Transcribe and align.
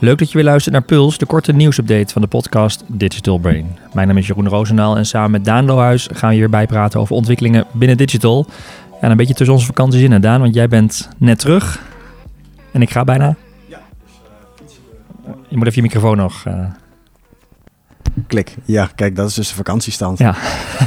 Leuk 0.00 0.18
dat 0.18 0.28
je 0.28 0.34
weer 0.34 0.44
luistert 0.44 0.74
naar 0.74 0.84
Puls, 0.84 1.18
de 1.18 1.26
korte 1.26 1.52
nieuwsupdate 1.52 2.12
van 2.12 2.22
de 2.22 2.28
podcast 2.28 2.84
Digital 2.86 3.38
Brain. 3.38 3.76
Mijn 3.92 4.08
naam 4.08 4.16
is 4.16 4.26
Jeroen 4.26 4.48
Roosendaal 4.48 4.96
en 4.96 5.06
samen 5.06 5.30
met 5.30 5.44
Daan 5.44 5.64
Lohuis 5.64 6.08
gaan 6.12 6.28
we 6.28 6.34
hier 6.34 6.50
bijpraten 6.50 7.00
over 7.00 7.14
ontwikkelingen 7.14 7.66
binnen 7.72 7.96
digital. 7.96 8.46
En 9.00 9.10
een 9.10 9.16
beetje 9.16 9.34
tussen 9.34 9.54
onze 9.54 9.66
vakanties 9.66 10.02
in, 10.02 10.12
hè 10.12 10.20
Daan, 10.20 10.40
want 10.40 10.54
jij 10.54 10.68
bent 10.68 11.08
net 11.16 11.38
terug 11.38 11.82
en 12.72 12.82
ik 12.82 12.90
ga 12.90 13.04
bijna. 13.04 13.36
Ja, 13.66 13.80
je 15.48 15.56
moet 15.56 15.66
even 15.66 15.82
je 15.82 15.82
microfoon 15.82 16.16
nog... 16.16 16.44
Uh... 16.48 16.66
Klik. 18.26 18.56
Ja, 18.64 18.90
kijk, 18.94 19.16
dat 19.16 19.28
is 19.28 19.34
dus 19.34 19.48
de 19.48 19.54
vakantiestand. 19.54 20.18
Ja. 20.18 20.34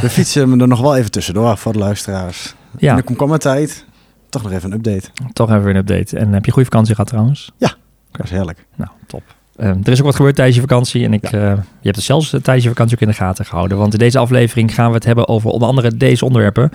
We 0.01 0.09
fietsen 0.09 0.59
er 0.59 0.67
nog 0.67 0.81
wel 0.81 0.95
even 0.95 1.11
tussendoor 1.11 1.57
voor 1.57 1.73
de 1.73 1.79
luisteraars. 1.79 2.55
Ja. 2.77 2.97
En 2.97 3.15
de 3.17 3.37
tijd. 3.37 3.85
toch 4.29 4.43
nog 4.43 4.51
even 4.51 4.71
een 4.71 4.77
update. 4.77 5.09
Toch 5.33 5.51
even 5.51 5.69
een 5.69 5.75
update. 5.75 6.17
En 6.17 6.33
heb 6.33 6.45
je 6.45 6.51
goede 6.51 6.69
vakantie 6.69 6.95
gehad 6.95 7.09
trouwens? 7.09 7.51
Ja, 7.57 7.73
dat 8.11 8.25
is 8.25 8.31
heerlijk. 8.31 8.65
Nou, 8.75 8.89
top. 9.07 9.23
Uh, 9.57 9.67
er 9.67 9.91
is 9.91 9.99
ook 9.99 10.05
wat 10.05 10.15
gebeurd 10.15 10.35
tijdens 10.35 10.55
je 10.55 10.61
vakantie. 10.61 11.05
En 11.05 11.13
ik, 11.13 11.31
ja. 11.31 11.37
uh, 11.37 11.57
je 11.57 11.81
hebt 11.81 11.95
het 11.95 12.05
zelfs 12.05 12.29
tijdens 12.29 12.63
je 12.63 12.69
vakantie 12.69 12.95
ook 12.95 13.01
in 13.01 13.07
de 13.07 13.13
gaten 13.13 13.45
gehouden. 13.45 13.77
Want 13.77 13.93
in 13.93 13.99
deze 13.99 14.19
aflevering 14.19 14.73
gaan 14.73 14.87
we 14.87 14.95
het 14.95 15.05
hebben 15.05 15.27
over 15.27 15.49
onder 15.49 15.67
andere 15.67 15.97
deze 15.97 16.25
onderwerpen. 16.25 16.69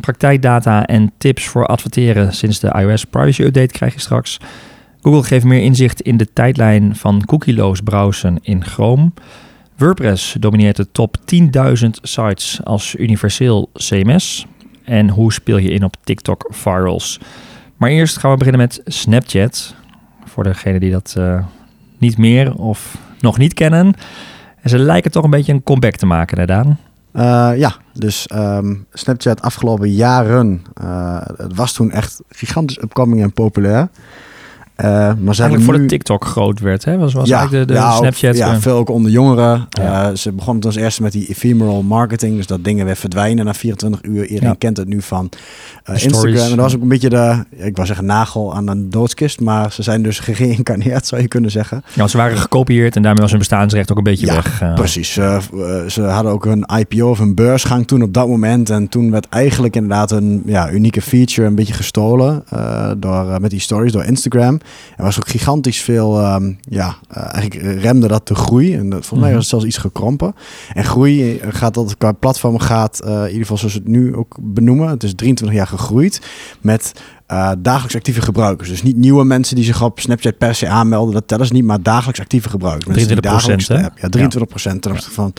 Praktijkdata 0.00 0.86
en 0.86 1.12
tips 1.18 1.46
voor 1.46 1.66
adverteren 1.66 2.32
sinds 2.32 2.60
de 2.60 2.74
iOS 2.78 3.04
Privacy 3.04 3.42
Update 3.42 3.72
krijg 3.72 3.94
je 3.94 4.00
straks. 4.00 4.38
Google 5.02 5.22
geeft 5.22 5.44
meer 5.44 5.62
inzicht 5.62 6.00
in 6.00 6.16
de 6.16 6.32
tijdlijn 6.32 6.96
van 6.96 7.24
cookieloos 7.24 7.80
browsen 7.80 8.38
in 8.42 8.64
Chrome. 8.64 9.10
WordPress 9.76 10.36
domineert 10.38 10.76
de 10.76 10.92
top 10.92 11.16
10.000 11.34 11.88
sites 12.02 12.60
als 12.64 12.94
universeel 12.94 13.70
CMS. 13.72 14.46
En 14.84 15.08
hoe 15.08 15.32
speel 15.32 15.56
je 15.56 15.70
in 15.70 15.84
op 15.84 15.96
TikTok 16.04 16.46
virals? 16.50 17.20
Maar 17.76 17.90
eerst 17.90 18.18
gaan 18.18 18.30
we 18.30 18.36
beginnen 18.36 18.60
met 18.60 18.80
Snapchat. 18.84 19.74
Voor 20.24 20.44
degenen 20.44 20.80
die 20.80 20.90
dat 20.90 21.14
uh, 21.18 21.44
niet 21.98 22.18
meer 22.18 22.54
of 22.54 22.98
nog 23.20 23.38
niet 23.38 23.54
kennen. 23.54 23.94
En 24.60 24.70
ze 24.70 24.78
lijken 24.78 25.10
toch 25.10 25.24
een 25.24 25.30
beetje 25.30 25.52
een 25.52 25.62
comeback 25.62 25.96
te 25.96 26.06
maken, 26.06 26.38
hè 26.38 26.46
Daan? 26.46 26.78
Uh, 27.12 27.50
ja, 27.56 27.76
dus 27.92 28.28
um, 28.34 28.86
Snapchat 28.92 29.42
afgelopen 29.42 29.92
jaren, 29.92 30.62
uh, 30.82 31.20
het 31.36 31.54
was 31.54 31.72
toen 31.72 31.90
echt 31.90 32.20
gigantisch 32.28 32.82
upcoming 32.82 33.22
en 33.22 33.32
populair. 33.32 33.88
Uh, 34.84 35.12
maar 35.20 35.34
ze 35.34 35.42
eigenlijk 35.42 35.62
voor 35.62 35.78
de 35.80 35.86
TikTok 35.86 36.24
groot 36.24 36.60
werd, 36.60 36.84
hè? 36.84 36.98
Was, 36.98 37.12
was 37.12 37.28
ja, 37.28 37.38
eigenlijk 37.38 37.68
de, 37.68 37.74
de 37.74 37.80
ja, 37.80 37.92
Snapchat. 37.92 38.36
ja, 38.36 38.60
veel 38.60 38.76
ook 38.76 38.90
onder 38.90 39.10
jongeren. 39.10 39.66
Ja. 39.70 40.10
Uh, 40.10 40.16
ze 40.16 40.32
begonnen 40.32 40.64
als 40.64 40.76
eerste 40.76 41.02
met 41.02 41.12
die 41.12 41.26
ephemeral 41.28 41.82
marketing. 41.82 42.36
Dus 42.36 42.46
dat 42.46 42.64
dingen 42.64 42.84
weer 42.84 42.96
verdwijnen 42.96 43.44
na 43.44 43.54
24 43.54 44.02
uur. 44.02 44.26
Iedereen 44.26 44.58
kent 44.58 44.76
het 44.76 44.88
nu 44.88 45.02
van 45.02 45.28
Instagram. 45.92 46.34
En 46.34 46.48
dat 46.48 46.58
was 46.58 46.74
ook 46.74 46.82
een 46.82 46.88
beetje 46.88 47.08
de, 47.08 47.44
ik 47.50 47.76
wou 47.76 47.86
zeggen 47.86 48.06
nagel 48.06 48.54
aan 48.54 48.68
een 48.68 48.90
doodskist. 48.90 49.40
Maar 49.40 49.72
ze 49.72 49.82
zijn 49.82 50.02
dus 50.02 50.18
gereïncarneerd, 50.28 51.06
zou 51.06 51.22
je 51.22 51.28
kunnen 51.28 51.50
zeggen. 51.50 51.82
Ja, 51.94 52.06
ze 52.06 52.16
waren 52.16 52.38
gekopieerd 52.38 52.96
en 52.96 53.02
daarmee 53.02 53.22
was 53.22 53.30
hun 53.30 53.38
bestaansrecht 53.38 53.90
ook 53.90 53.98
een 53.98 54.02
beetje 54.02 54.26
ja, 54.26 54.34
weg. 54.34 54.74
precies. 54.74 55.12
ze 55.88 56.02
hadden 56.02 56.32
ook 56.32 56.44
een 56.44 56.66
IPO 56.78 57.10
of 57.10 57.18
een 57.18 57.34
beursgang 57.34 57.86
toen 57.86 58.02
op 58.02 58.14
dat 58.14 58.28
moment. 58.28 58.70
En 58.70 58.88
toen 58.88 59.10
werd 59.10 59.28
eigenlijk 59.28 59.74
inderdaad 59.74 60.10
een 60.10 60.42
ja, 60.44 60.70
unieke 60.70 61.02
feature 61.02 61.46
een 61.46 61.54
beetje 61.54 61.74
gestolen. 61.74 62.44
door, 62.96 63.40
met 63.40 63.50
die 63.50 63.60
stories 63.60 63.92
door 63.92 64.04
Instagram. 64.04 64.60
Er 64.96 65.04
was 65.04 65.16
ook 65.16 65.28
gigantisch 65.28 65.80
veel, 65.80 66.34
um, 66.34 66.58
ja, 66.60 66.96
uh, 67.16 67.34
eigenlijk 67.34 67.82
remde 67.82 68.08
dat 68.08 68.28
de 68.28 68.34
groei. 68.34 68.74
En 68.74 68.90
volgens 68.90 69.20
mij 69.20 69.30
was 69.30 69.40
het 69.40 69.48
zelfs 69.48 69.64
iets 69.64 69.76
gekrompen. 69.76 70.34
En 70.72 70.84
groei 70.84 71.40
gaat 71.48 71.74
dat 71.74 71.96
qua 71.96 72.12
platform 72.12 72.58
gaat, 72.58 73.00
uh, 73.04 73.10
in 73.10 73.24
ieder 73.24 73.40
geval 73.40 73.56
zoals 73.56 73.74
we 73.74 73.80
het 73.80 73.88
nu 73.88 74.16
ook 74.16 74.36
benoemen. 74.40 74.88
Het 74.88 75.02
is 75.02 75.14
23 75.14 75.56
jaar 75.56 75.66
gegroeid 75.66 76.20
met 76.60 76.92
uh, 77.32 77.50
dagelijks 77.58 77.96
actieve 77.96 78.22
gebruikers. 78.22 78.68
Dus 78.68 78.82
niet 78.82 78.96
nieuwe 78.96 79.24
mensen 79.24 79.56
die 79.56 79.64
zich 79.64 79.82
op 79.82 80.00
Snapchat 80.00 80.38
per 80.38 80.54
se 80.54 80.68
aanmelden. 80.68 81.14
Dat 81.14 81.28
tellen 81.28 81.46
ze 81.46 81.52
niet, 81.52 81.64
maar 81.64 81.82
dagelijks 81.82 82.20
actieve 82.20 82.48
gebruikers. 82.48 82.94
23 82.94 83.30
procent, 83.30 83.66
Ja, 83.66 84.08
23 84.08 84.46
procent 84.46 84.82
ten 84.82 84.90
opzichte 84.90 85.14
van 85.14 85.32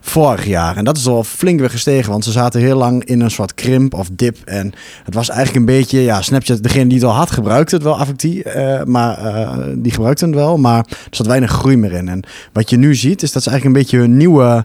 vorig 0.00 0.46
jaar. 0.46 0.76
En 0.76 0.84
dat 0.84 0.96
is 0.96 1.06
al 1.06 1.24
flink 1.24 1.60
weer 1.60 1.70
gestegen, 1.70 2.10
want 2.10 2.24
ze 2.24 2.30
zaten 2.30 2.60
heel 2.60 2.76
lang 2.76 3.04
in 3.04 3.20
een 3.20 3.30
soort 3.30 3.54
krimp 3.54 3.94
of 3.94 4.08
dip. 4.12 4.36
En 4.44 4.72
het 5.04 5.14
was 5.14 5.28
eigenlijk 5.28 5.58
een 5.58 5.76
beetje, 5.76 6.00
ja, 6.00 6.22
Snapchat, 6.22 6.62
degene 6.62 6.86
die 6.86 6.98
het 6.98 7.06
al 7.06 7.14
had, 7.14 7.30
gebruikte 7.30 7.74
het 7.74 7.84
wel 7.84 7.98
affectief, 7.98 8.56
uh, 8.56 8.82
maar 8.82 9.24
uh, 9.24 9.58
die 9.76 9.92
gebruikte 9.92 10.24
het 10.24 10.34
wel, 10.34 10.56
maar 10.56 10.86
er 10.88 10.96
zat 11.10 11.26
weinig 11.26 11.50
groei 11.50 11.76
meer 11.76 11.92
in. 11.92 12.08
En 12.08 12.22
wat 12.52 12.70
je 12.70 12.76
nu 12.76 12.94
ziet, 12.94 13.22
is 13.22 13.32
dat 13.32 13.42
ze 13.42 13.50
eigenlijk 13.50 13.78
een 13.78 13.82
beetje 13.82 13.98
hun 13.98 14.16
nieuwe 14.16 14.64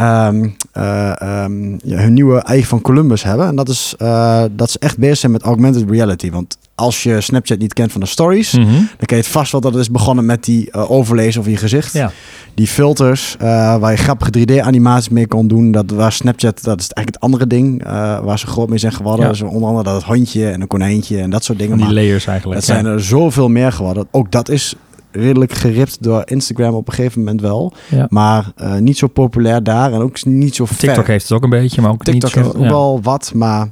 um, 0.00 0.56
uh, 0.76 1.12
um, 1.44 1.78
ja, 1.84 1.96
hun 1.96 2.12
nieuwe 2.12 2.38
eigen 2.38 2.68
van 2.68 2.80
Columbus 2.80 3.22
hebben. 3.22 3.46
En 3.46 3.56
dat 3.56 3.68
is 3.68 3.94
uh, 4.02 4.42
dat 4.50 4.70
ze 4.70 4.78
echt 4.78 4.98
bezig 4.98 5.16
zijn 5.16 5.32
met 5.32 5.42
augmented 5.42 5.90
reality. 5.90 6.30
Want 6.30 6.58
als 6.74 7.02
je 7.02 7.20
Snapchat 7.20 7.58
niet 7.58 7.72
kent 7.72 7.92
van 7.92 8.00
de 8.00 8.06
stories, 8.06 8.52
mm 8.52 8.64
-hmm. 8.64 8.72
dan 8.72 9.06
ken 9.06 9.16
je 9.16 9.22
het 9.22 9.32
vast 9.32 9.52
wel 9.52 9.60
dat 9.60 9.72
het 9.72 9.80
is 9.80 9.90
begonnen 9.90 10.26
met 10.26 10.44
die 10.44 10.68
uh, 10.72 10.90
overlezen 10.90 11.40
over 11.40 11.52
je 11.52 11.58
gezicht. 11.58 11.92
Ja. 11.92 12.10
Die 12.54 12.66
filters 12.66 13.36
waar 13.38 13.90
je 13.90 13.96
grappige 13.96 14.30
3D-animaties 14.38 15.08
mee 15.08 15.26
kon 15.26 15.48
doen. 15.48 15.72
Dat 15.72 15.90
waar 15.90 16.12
Snapchat, 16.12 16.62
dat 16.62 16.80
is 16.80 16.88
eigenlijk 16.88 17.06
het 17.06 17.20
andere 17.20 17.46
ding 17.46 17.82
waar 18.24 18.38
ze 18.38 18.46
groot 18.46 18.68
mee 18.68 18.78
zijn 18.78 18.92
geworden. 18.92 19.24
Ja. 19.24 19.30
Dus 19.30 19.42
onder 19.42 19.68
andere 19.68 19.84
dat 19.84 20.02
hondje 20.02 20.50
en 20.50 20.60
een 20.60 20.66
konijntje 20.66 21.20
en 21.20 21.30
dat 21.30 21.44
soort 21.44 21.58
dingen. 21.58 21.76
Die 21.76 21.92
layers 21.92 22.26
eigenlijk. 22.26 22.60
Dat 22.60 22.68
zijn 22.68 22.86
er 22.86 23.02
zoveel 23.02 23.48
meer 23.48 23.72
geworden. 23.72 24.06
Ook 24.10 24.32
dat 24.32 24.48
is 24.48 24.74
redelijk 25.16 25.52
geript 25.52 26.02
door 26.02 26.22
Instagram 26.24 26.74
op 26.74 26.88
een 26.88 26.94
gegeven 26.94 27.18
moment 27.18 27.40
wel. 27.40 27.72
Ja. 27.90 28.06
Maar 28.10 28.52
uh, 28.56 28.76
niet 28.76 28.98
zo 28.98 29.06
populair 29.06 29.62
daar 29.62 29.92
en 29.92 30.00
ook 30.00 30.24
niet 30.24 30.54
zo 30.54 30.64
ver. 30.64 30.76
TikTok 30.76 31.06
heeft 31.06 31.28
het 31.28 31.32
ook 31.32 31.42
een 31.44 31.50
beetje, 31.50 31.82
maar 31.82 31.90
ook 31.90 32.04
TikTok 32.04 32.22
niet 32.22 32.32
zo, 32.32 32.38
heeft 32.40 32.56
ook 32.56 32.70
wel 32.70 33.00
wat, 33.02 33.32
maar 33.34 33.70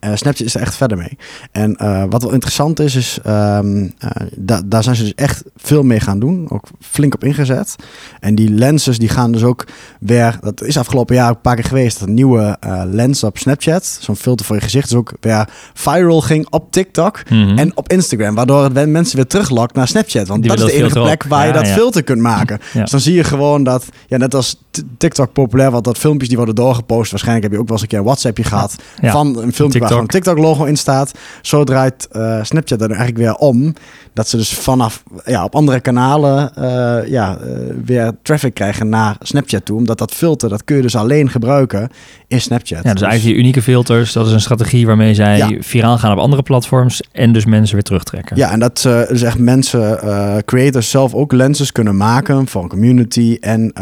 uh, 0.00 0.10
Snapchat 0.14 0.46
is 0.46 0.54
er 0.54 0.60
echt 0.60 0.76
verder 0.76 0.98
mee. 0.98 1.16
En 1.52 1.76
uh, 1.82 2.04
wat 2.10 2.22
wel 2.22 2.32
interessant 2.32 2.80
is, 2.80 2.94
is 2.94 3.18
um, 3.26 3.82
uh, 3.82 4.10
da 4.34 4.62
daar 4.64 4.82
zijn 4.82 4.96
ze 4.96 5.02
dus 5.02 5.14
echt 5.14 5.42
veel 5.56 5.82
mee 5.82 6.00
gaan 6.00 6.18
doen. 6.18 6.46
Ook 6.50 6.68
flink 6.80 7.14
op 7.14 7.24
ingezet. 7.24 7.76
En 8.20 8.34
die 8.34 8.50
lenses 8.50 8.98
die 8.98 9.08
gaan 9.08 9.32
dus 9.32 9.42
ook 9.42 9.64
weer... 10.00 10.38
Dat 10.40 10.62
is 10.62 10.78
afgelopen 10.78 11.14
jaar 11.14 11.28
een 11.28 11.40
paar 11.40 11.54
keer 11.54 11.64
geweest. 11.64 11.98
Dat 11.98 12.08
een 12.08 12.14
nieuwe 12.14 12.58
lens 12.90 13.24
op 13.24 13.38
Snapchat, 13.38 13.98
zo'n 14.00 14.16
filter 14.16 14.46
voor 14.46 14.56
je 14.56 14.62
gezicht, 14.62 14.86
is 14.86 14.94
ook 14.94 15.12
weer 15.20 15.48
viral 15.74 16.20
ging 16.20 16.46
op 16.50 16.72
TikTok 16.72 17.22
mm 17.28 17.46
-hmm. 17.46 17.58
en 17.58 17.76
op 17.76 17.92
Instagram. 17.92 18.34
Waardoor 18.34 18.64
het 18.64 18.88
mensen 18.88 19.16
weer 19.16 19.26
teruglokt 19.26 19.74
naar 19.74 19.88
Snapchat. 19.88 20.28
Want 20.28 20.42
die 20.42 20.50
dat 20.50 20.60
is 20.60 20.66
de 20.66 20.78
enige 20.78 21.00
plek 21.00 21.24
op. 21.24 21.30
waar 21.30 21.40
ja, 21.40 21.46
je 21.46 21.52
dat 21.52 21.66
ja. 21.66 21.74
filter 21.74 22.02
kunt 22.02 22.20
maken. 22.20 22.58
Ja. 22.72 22.80
Dus 22.80 22.90
dan 22.90 23.00
zie 23.00 23.14
je 23.14 23.24
gewoon 23.24 23.64
dat... 23.64 23.84
Ja, 24.06 24.16
net 24.16 24.34
als 24.34 24.62
TikTok 24.98 25.32
populair, 25.32 25.70
want 25.70 25.84
dat 25.84 25.98
filmpjes 25.98 26.28
die 26.28 26.36
worden 26.36 26.54
doorgepost. 26.54 27.10
Waarschijnlijk 27.10 27.44
heb 27.44 27.54
je 27.54 27.60
ook 27.60 27.68
wel 27.68 27.76
eens 27.76 27.82
een 27.82 27.88
keer 27.88 27.98
een 27.98 28.04
WhatsAppje 28.04 28.44
gehad 28.44 28.74
van 29.02 29.38
een 29.38 29.52
filmpje 29.52 29.75
waar 29.78 29.92
een 29.92 30.06
TikTok-logo 30.06 30.64
in 30.64 30.76
staat. 30.76 31.12
Zo 31.42 31.64
draait 31.64 32.08
uh, 32.12 32.42
Snapchat 32.42 32.80
er 32.80 32.88
eigenlijk 32.88 33.18
weer 33.18 33.34
om. 33.34 33.74
Dat 34.12 34.28
ze 34.28 34.36
dus 34.36 34.54
vanaf 34.54 35.02
ja, 35.24 35.44
op 35.44 35.54
andere 35.54 35.80
kanalen 35.80 36.52
uh, 36.58 37.10
ja, 37.10 37.38
uh, 37.38 37.58
weer 37.84 38.12
traffic 38.22 38.54
krijgen 38.54 38.88
naar 38.88 39.16
Snapchat 39.20 39.64
toe. 39.64 39.76
Omdat 39.76 39.98
dat 39.98 40.12
filter, 40.12 40.48
dat 40.48 40.64
kun 40.64 40.76
je 40.76 40.82
dus 40.82 40.96
alleen 40.96 41.30
gebruiken 41.30 41.88
in 42.28 42.40
Snapchat. 42.40 42.82
Ja, 42.82 42.90
dus, 42.92 43.00
dus 43.00 43.08
eigenlijk 43.08 43.38
unieke 43.38 43.62
filters. 43.62 44.12
Dat 44.12 44.26
is 44.26 44.32
een 44.32 44.40
strategie 44.40 44.86
waarmee 44.86 45.14
zij 45.14 45.36
ja. 45.36 45.50
viraal 45.60 45.98
gaan 45.98 46.12
op 46.12 46.18
andere 46.18 46.42
platforms. 46.42 47.02
En 47.12 47.32
dus 47.32 47.44
mensen 47.44 47.74
weer 47.74 47.84
terugtrekken. 47.84 48.36
Ja, 48.36 48.50
en 48.50 48.58
dat 48.58 48.80
dus 49.08 49.22
echt 49.22 49.38
mensen, 49.38 49.98
creators 50.44 50.90
zelf 50.90 51.14
ook 51.14 51.32
lenses 51.32 51.72
kunnen 51.72 51.96
maken 51.96 52.46
van 52.46 52.68
community 52.68 53.36
en... 53.40 53.72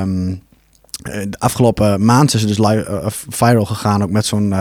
Um, 0.00 0.48
de 1.02 1.38
afgelopen 1.38 2.04
maand 2.04 2.34
is 2.34 2.40
het 2.40 2.48
dus 2.48 2.66
live, 2.68 3.10
viral 3.28 3.64
gegaan 3.64 4.02
ook 4.02 4.10
met 4.10 4.26
zo'n 4.26 4.54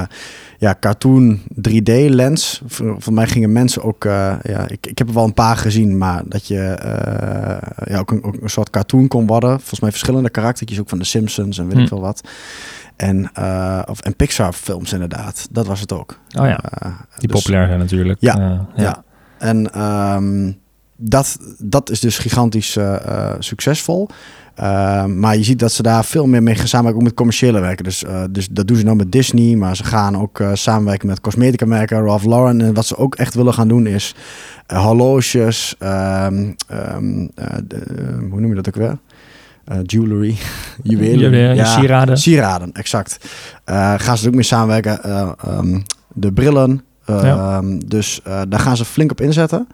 ja, 0.59 0.75
cartoon 0.79 1.39
3D 1.39 2.05
lens. 2.05 2.61
Voor, 2.65 2.95
voor 3.01 3.13
mij 3.13 3.27
gingen 3.27 3.51
mensen 3.51 3.83
ook, 3.83 4.05
uh, 4.05 4.33
ja, 4.41 4.67
ik, 4.67 4.87
ik 4.87 4.97
heb 4.97 5.07
er 5.07 5.13
wel 5.13 5.23
een 5.23 5.33
paar 5.33 5.57
gezien, 5.57 5.97
maar 5.97 6.21
dat 6.25 6.47
je 6.47 6.79
uh, 6.85 7.93
ja, 7.93 7.99
ook 7.99 8.11
een, 8.11 8.23
ook, 8.23 8.35
een, 8.41 8.49
soort 8.49 8.69
cartoon 8.69 9.07
kon 9.07 9.27
worden. 9.27 9.49
Volgens 9.49 9.79
mij 9.79 9.89
verschillende 9.89 10.29
karaktertjes, 10.29 10.79
ook 10.79 10.89
van 10.89 10.99
de 10.99 11.05
Simpsons 11.05 11.57
en 11.57 11.65
weet 11.65 11.73
hm. 11.73 11.79
ik 11.79 11.87
veel 11.87 12.01
wat. 12.01 12.27
En, 12.95 13.31
uh, 13.39 13.81
of, 13.85 13.99
en 13.99 14.15
Pixar 14.15 14.53
films 14.53 14.93
inderdaad, 14.93 15.47
dat 15.51 15.67
was 15.67 15.79
het 15.79 15.93
ook. 15.93 16.19
Oh 16.39 16.45
ja, 16.45 16.59
die 17.17 17.27
dus, 17.27 17.41
populair 17.41 17.67
zijn 17.67 17.79
natuurlijk. 17.79 18.17
Ja, 18.21 18.37
ja. 18.37 18.67
ja. 18.75 19.03
en 19.37 19.81
um, 19.81 20.57
dat, 20.95 21.37
dat 21.57 21.89
is 21.89 21.99
dus 21.99 22.17
gigantisch 22.17 22.77
succesvol. 23.39 24.09
Uh, 24.59 25.05
maar 25.05 25.37
je 25.37 25.43
ziet 25.43 25.59
dat 25.59 25.71
ze 25.71 25.81
daar 25.81 26.05
veel 26.05 26.27
meer 26.27 26.43
mee 26.43 26.55
gaan 26.55 26.67
samenwerken, 26.67 27.01
ook 27.01 27.07
met 27.07 27.17
commerciële 27.17 27.59
werken. 27.59 27.83
Dus, 27.83 28.03
uh, 28.03 28.23
dus 28.29 28.47
dat 28.47 28.67
doen 28.67 28.77
ze 28.77 28.83
nou 28.83 28.95
met 28.95 29.11
Disney, 29.11 29.55
maar 29.55 29.75
ze 29.75 29.83
gaan 29.83 30.17
ook 30.17 30.39
uh, 30.39 30.49
samenwerken 30.53 31.07
met 31.07 31.21
cosmetica 31.21 31.65
merken, 31.65 32.03
Ralph 32.03 32.25
Lauren. 32.25 32.61
En 32.61 32.73
wat 32.73 32.85
ze 32.85 32.97
ook 32.97 33.15
echt 33.15 33.33
willen 33.33 33.53
gaan 33.53 33.67
doen 33.67 33.87
is 33.87 34.15
horloges, 34.67 35.75
um, 35.79 36.55
um, 36.95 37.29
de, 37.67 37.83
hoe 38.29 38.39
noem 38.39 38.49
je 38.49 38.55
dat 38.55 38.67
ook 38.67 38.75
weer? 38.75 38.97
jewelry, 39.83 40.35
juwelen. 40.83 41.37
Ja, 41.37 41.51
ja, 41.51 41.65
sieraden. 41.65 42.17
Sieraden, 42.17 42.71
exact. 42.73 43.17
gaan 43.97 44.17
ze 44.17 44.27
ook 44.27 44.33
mee 44.33 44.43
samenwerken. 44.43 44.99
Um, 45.47 45.83
de 46.13 46.31
brillen. 46.31 46.83
Ja. 47.05 47.61
Dus 47.85 48.21
daar 48.47 48.59
gaan 48.59 48.77
ze 48.77 48.85
flink 48.85 49.11
op 49.11 49.21
inzetten. 49.21 49.67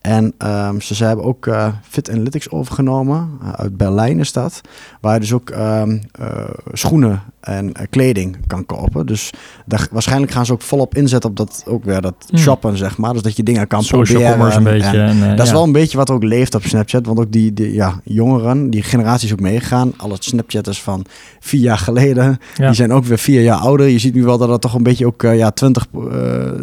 En 0.00 0.34
um, 0.38 0.80
ze, 0.80 0.94
ze 0.94 1.04
hebben 1.04 1.24
ook 1.24 1.46
uh, 1.46 1.68
Fit 1.82 2.10
Analytics 2.10 2.50
overgenomen. 2.50 3.38
Uh, 3.42 3.52
uit 3.52 3.76
Berlijn 3.76 4.18
is 4.18 4.32
dat. 4.32 4.60
Waar 5.00 5.14
je 5.14 5.20
dus 5.20 5.32
ook 5.32 5.50
um, 5.50 6.00
schoenen 6.72 7.22
en 7.40 7.72
eh, 7.72 7.86
kleding 7.90 8.36
kan 8.46 8.66
kopen. 8.66 9.06
Dus 9.06 9.30
daar, 9.66 9.88
waarschijnlijk 9.90 10.32
gaan 10.32 10.46
ze 10.46 10.52
ook 10.52 10.62
volop 10.62 10.94
inzetten 10.94 11.30
op 11.30 11.36
dat 11.36 11.64
ook 11.66 11.84
weer 11.84 12.00
dat 12.00 12.14
Hmm. 12.28 12.38
shoppen, 12.38 12.76
zeg 12.76 12.96
maar. 12.98 13.12
Dus 13.12 13.22
dat 13.22 13.36
je 13.36 13.42
dingen 13.42 13.66
kan 13.66 13.82
Social 13.82 14.02
proberen. 14.04 14.30
commerce 14.32 14.58
een 14.58 14.66
en- 14.66 14.72
beetje. 14.72 14.98
en 15.02 15.22
en, 15.22 15.30
eh, 15.30 15.36
dat 15.36 15.46
is 15.46 15.52
wel 15.52 15.62
een 15.62 15.72
beetje 15.72 15.96
wat 15.96 16.10
ook 16.10 16.22
leeft 16.22 16.54
op 16.54 16.62
Snapchat. 16.64 17.06
Want 17.06 17.18
ook 17.18 17.32
die, 17.32 17.54
die 17.54 17.72
ja, 17.72 18.00
jongeren, 18.04 18.70
die 18.70 18.82
generaties 18.82 19.32
ook 19.32 19.40
meegaan. 19.40 19.92
Alle 19.96 20.16
Snapchatters 20.18 20.82
van 20.82 21.04
vier 21.40 21.60
jaar 21.60 21.78
geleden, 21.78 22.38
Ja. 22.56 22.66
die 22.66 22.74
zijn 22.74 22.92
ook 22.92 23.04
weer 23.04 23.18
vier 23.18 23.42
jaar 23.42 23.58
ouder. 23.58 23.86
Je 23.88 23.98
ziet 23.98 24.14
nu 24.14 24.24
wel 24.24 24.38
dat 24.38 24.48
het 24.48 24.60
toch 24.60 24.74
een 24.74 24.82
beetje 24.82 25.06
ook 25.06 25.22
eh, 25.22 25.36
ja, 25.36 25.50
twintig, 25.50 25.86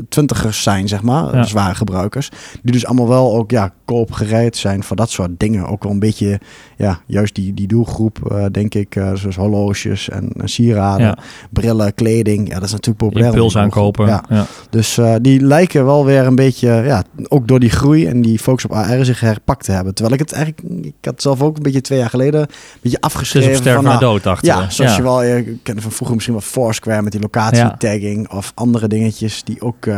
twintigers 0.10 0.64
zijn, 0.64 0.88
zeg 0.88 1.02
maar. 1.02 1.36
Ja. 1.36 1.44
Zware 1.44 1.76
gebruikers. 1.76 2.30
Die 2.64 2.72
dus 2.72 2.86
allemaal 2.86 3.08
wel 3.08 3.36
ook 3.36 3.52
ja, 3.52 3.74
koopgereid 3.86 4.58
zijn 4.58 4.84
voor 4.84 4.96
dat 4.96 5.10
soort 5.10 5.32
dingen. 5.40 5.66
Ook 5.68 5.84
wel 5.84 5.92
een 5.92 6.00
beetje, 6.00 6.40
ja, 6.78 7.00
juist 7.06 7.36
die, 7.36 7.54
die 7.54 7.68
doelgroep, 7.68 8.48
denk 8.52 8.74
ik. 8.76 8.94
zoals 9.14 9.36
horloges 9.36 10.10
en, 10.10 10.30
en 10.38 10.50
sieraden, 10.68 11.06
Ja. 11.06 11.18
brillen, 11.50 11.94
kleding. 11.94 12.48
Ja, 12.48 12.54
dat 12.54 12.64
is 12.64 12.72
natuurlijk 12.72 12.98
populair. 12.98 13.32
Impuls 13.32 13.58
aankopen. 13.58 14.08
Ja. 14.08 14.24
Ja. 14.30 14.46
Dus 14.70 14.98
eh, 14.98 15.16
die 15.22 15.42
lijken 15.42 15.86
wel 15.86 16.06
weer 16.06 16.26
een 16.26 16.36
beetje, 16.36 16.68
ja, 16.70 17.04
ook 17.28 17.48
door 17.48 17.60
die 17.60 17.70
groei 17.70 18.08
en 18.08 18.22
die 18.22 18.40
focus 18.40 18.66
op 18.66 18.72
AR 18.72 19.06
zich 19.06 19.20
herpakt 19.20 19.64
te 19.66 19.72
hebben. 19.72 19.94
Terwijl 19.94 20.16
ik 20.16 20.22
het 20.28 20.32
eigenlijk, 20.34 20.86
ik 20.86 20.94
had 21.02 21.22
zelf 21.22 21.42
ook 21.42 21.58
een 21.58 21.64
beetje 21.64 21.82
twee 21.82 22.00
jaar 22.00 22.10
geleden 22.10 22.42
een 22.42 22.48
beetje 22.82 22.98
is 22.98 23.04
afgeschreven. 23.04 23.50
op 23.50 23.56
sterven 23.56 23.82
van, 23.82 23.92
naar 23.92 24.02
nou, 24.02 24.14
dood 24.14 24.28
achter. 24.28 24.48
ja, 24.48 24.70
zoals 24.70 24.96
je 24.96 25.02
wel, 25.02 25.24
ik 25.24 25.58
kende 25.64 25.82
van 25.82 25.92
vroeger 25.92 26.16
misschien 26.16 26.36
wel 26.36 26.46
Foursquare 26.46 27.02
met 27.02 27.12
die 27.12 27.22
locatietagging 27.22 28.30
of 28.30 28.52
andere 28.56 28.88
dingetjes 28.88 29.44
die 29.44 29.62
ook 29.62 29.86
eh, 29.86 29.94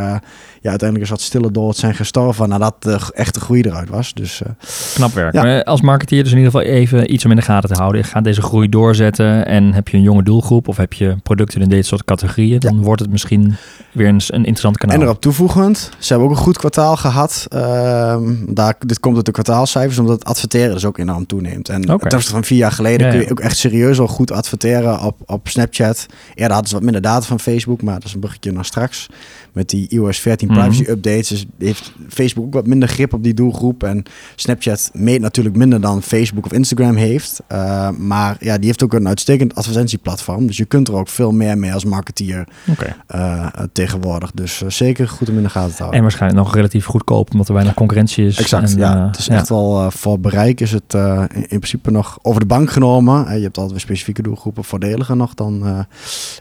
ja, 0.61 0.69
uiteindelijk 0.69 0.99
een 0.99 1.17
soort 1.17 1.21
stille 1.27 1.51
dood 1.51 1.77
zijn 1.77 1.95
gestorven 1.95 2.49
nadat 2.49 2.75
de 2.79 2.99
echte 3.13 3.39
groei 3.39 3.61
eruit 3.61 3.89
was. 3.89 4.13
Dus 4.13 4.41
eh, 4.41 4.49
Knap 4.93 5.13
werk. 5.13 5.33
Maar 5.33 5.63
als 5.63 5.81
marketeer 5.81 6.23
dus 6.23 6.31
in 6.31 6.37
ieder 6.37 6.51
geval 6.51 6.67
even 6.67 7.13
iets 7.13 7.25
om 7.25 7.31
in 7.31 7.37
de 7.37 7.43
gaten 7.43 7.69
te 7.69 7.75
houden. 7.81 8.03
Gaat 8.03 8.23
deze 8.23 8.41
groei 8.41 8.69
doorzetten 8.69 9.45
en 9.45 9.73
heb 9.73 9.87
je 9.87 9.97
een 9.97 10.03
jonge 10.03 10.23
doelgroep 10.23 10.58
of 10.67 10.77
heb 10.77 10.93
je 10.93 11.15
producten 11.23 11.61
in 11.61 11.69
deze 11.69 11.87
soort 11.87 12.03
categorieën, 12.03 12.59
dan 12.59 12.81
wordt 12.81 13.01
het 13.01 13.11
misschien 13.11 13.55
weer 13.91 14.07
een, 14.07 14.21
een 14.27 14.37
interessant 14.37 14.77
kanaal. 14.77 14.95
En 14.95 15.01
erop 15.01 15.21
toevoegend, 15.21 15.89
ze 15.97 16.07
hebben 16.13 16.29
ook 16.29 16.35
een 16.35 16.43
goed 16.43 16.57
kwartaal 16.57 16.95
gehad. 16.95 17.45
Ehm, 17.49 18.33
daar, 18.47 18.75
dit 18.79 18.99
komt 18.99 19.15
uit 19.15 19.25
de 19.25 19.31
kwartaalcijfers, 19.31 19.99
omdat 19.99 20.19
het 20.19 20.27
adverteren 20.27 20.73
dus 20.73 20.85
ook 20.85 20.97
enorm 20.97 21.25
toeneemt. 21.25 21.69
En 21.69 21.91
Oké. 21.91 22.07
ten 22.07 22.21
van 22.21 22.43
vier 22.43 22.57
jaar 22.57 22.71
geleden 22.71 23.05
Ja, 23.05 23.11
kun 23.11 23.19
ja. 23.19 23.25
je 23.25 23.31
ook 23.31 23.39
echt 23.39 23.57
serieus 23.57 23.99
al 23.99 24.07
goed 24.07 24.31
adverteren 24.31 25.01
op, 25.01 25.17
op 25.25 25.47
Snapchat. 25.47 26.05
Eerder 26.29 26.51
hadden 26.51 26.67
ze 26.67 26.75
wat 26.75 26.83
minder 26.83 27.01
data 27.01 27.25
van 27.25 27.39
Facebook, 27.39 27.81
maar 27.81 27.93
dat 27.93 28.03
is 28.03 28.13
een 28.13 28.19
bruggetje 28.19 28.51
naar 28.51 28.65
straks. 28.65 29.09
Met 29.53 29.69
die 29.69 29.89
iOS 29.89 30.19
14 30.19 30.47
Mhm. 30.47 30.59
privacy 30.59 30.89
updates 30.89 31.27
dus 31.29 31.45
heeft 31.57 31.93
Facebook 32.09 32.45
ook 32.45 32.53
wat 32.53 32.67
minder 32.67 32.89
grip 32.89 33.13
op 33.13 33.23
die 33.23 33.33
doelgroep. 33.33 33.83
En 33.83 34.03
Snapchat 34.35 34.89
meet 34.93 35.21
natuurlijk 35.21 35.55
minder 35.55 35.81
dan 35.81 36.01
Facebook 36.01 36.45
of 36.45 36.53
Instagram 36.53 36.95
heeft. 36.95 37.39
Uh, 37.51 37.89
maar 37.89 38.37
ja, 38.39 38.57
die 38.57 38.65
heeft 38.65 38.83
ook 38.83 38.93
een 38.93 39.07
uitstekend 39.07 39.55
advertentieplatform. 39.55 40.47
Dus 40.47 40.57
je 40.57 40.65
kunt 40.65 40.87
er 40.87 40.93
ook 40.93 41.07
veel 41.07 41.31
meer 41.31 41.57
mee 41.57 41.73
als 41.73 41.85
marketeer 41.85 42.47
uh, 43.15 43.47
tegenwoordig. 43.71 44.31
Dus 44.31 44.61
uh, 44.61 44.69
zeker 44.69 45.07
goed 45.07 45.29
om 45.29 45.37
in 45.37 45.43
de 45.43 45.49
gaten 45.49 45.69
te 45.69 45.77
houden. 45.77 45.97
En 45.97 46.01
waarschijnlijk 46.01 46.43
nog 46.43 46.55
relatief 46.55 46.85
goedkoop, 46.85 47.31
omdat 47.31 47.47
er 47.47 47.53
weinig 47.53 47.73
concurrentie 47.73 48.25
is. 48.25 48.39
Exact, 48.39 48.71
en, 48.71 48.77
ja. 48.77 49.07
Het 49.07 49.17
is 49.17 49.25
ja. 49.25 49.33
echt 49.33 49.49
wel 49.49 49.91
voor 49.91 50.19
bereik 50.19 50.61
is 50.61 50.71
het 50.71 50.93
in, 50.93 51.29
in, 51.33 51.47
principe 51.47 51.91
nog 51.91 52.19
over 52.21 52.39
de 52.39 52.47
bank 52.47 52.71
genomen. 52.71 53.35
Je 53.35 53.43
hebt 53.43 53.55
altijd 53.55 53.71
weer 53.71 53.79
specifieke 53.79 54.21
doelgroepen 54.21 54.63
voordeliger 54.63 55.15
nog 55.15 55.33
dan 55.33 55.85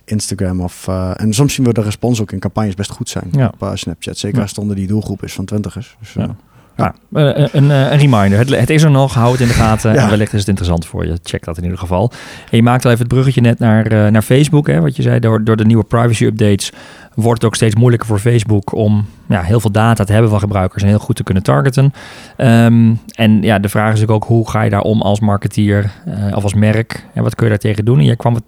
Instagram. 0.04 0.61
Of, 0.61 0.88
en 1.16 1.32
soms 1.32 1.54
zien 1.54 1.66
we 1.66 1.72
de 1.72 1.82
respons 1.82 2.20
ook 2.20 2.32
in 2.32 2.38
campagnes 2.38 2.75
best 2.75 2.90
goed 2.90 2.98
zijn 3.06 3.29
Ja. 3.31 3.53
op 3.59 3.71
Snapchat. 3.75 4.19
Zeker 4.19 4.41
als 4.41 4.50
het 4.50 4.59
onder 4.59 4.77
die 4.77 4.87
doelgroep 4.87 5.23
is 5.23 5.33
van 5.33 5.45
twintigers. 5.45 5.97
Dus, 6.00 6.12
Ja. 6.12 6.37
Ja, 6.79 6.95
een, 7.12 7.49
een, 7.56 7.71
een, 7.71 7.99
reminder. 7.99 8.39
Het, 8.39 8.49
het, 8.49 8.71
is 8.71 8.83
er 8.83 8.91
nog. 8.91 9.15
Hou 9.15 9.33
het 9.33 9.41
in 9.41 9.47
de 9.47 9.55
gaten. 9.55 9.93
Ja. 9.93 10.03
En 10.03 10.11
wellicht 10.11 10.33
is 10.33 10.39
het 10.39 10.49
interessant 10.49 10.87
voor 10.87 11.06
je. 11.06 11.19
Check 11.23 11.45
dat 11.45 11.56
in 11.56 11.62
ieder 11.62 11.79
geval. 11.79 12.12
En 12.50 12.56
je 12.56 12.62
maakt 12.62 12.85
al 12.85 12.91
even 12.91 13.03
het 13.05 13.12
bruggetje 13.12 13.41
net 13.41 13.59
naar, 13.59 13.93
uh, 13.93 14.06
naar 14.06 14.23
Facebook. 14.23 14.67
Hè, 14.67 14.81
wat 14.81 14.97
je 14.97 15.03
zei, 15.03 15.19
door, 15.19 15.45
door 15.45 15.56
de 15.56 15.65
nieuwe 15.65 15.85
privacy 15.85 16.25
updates 16.25 16.73
wordt 17.15 17.43
het 17.43 17.45
ook 17.45 17.56
steeds 17.56 17.75
moeilijker 17.75 18.09
voor 18.09 18.19
Facebook 18.19 18.73
om 18.73 19.06
ja, 19.29 19.43
heel 19.43 19.61
veel 19.61 19.71
data 19.71 20.05
te 20.05 20.12
hebben 20.12 20.31
van 20.31 20.41
gebruikers 20.41 20.83
en 20.83 20.89
heel 20.89 20.99
goed 20.99 21.17
te 21.17 21.23
kunnen 21.23 21.43
targeten. 21.43 21.93
Um, 22.37 23.00
en 23.15 23.43
ja, 23.43 23.59
de 23.59 23.69
vraag 23.69 23.93
is 23.93 24.00
natuurlijk 24.00 24.25
ook 24.25 24.31
hoe 24.31 24.50
ga 24.50 24.62
je 24.62 24.71
daar 24.71 24.81
om 24.81 25.03
als 25.03 25.21
marketeer 25.21 25.91
uh, 26.09 26.37
of 26.37 26.43
als 26.43 26.55
merk? 26.55 27.05
En 27.15 27.23
wat 27.23 27.35
kun 27.35 27.45
je 27.45 27.50
daar 27.50 27.61
tegen 27.61 27.85
doen? 27.85 27.99
En 27.99 28.05
je 28.05 28.17
kwam, 28.17 28.33
wat, 28.33 28.43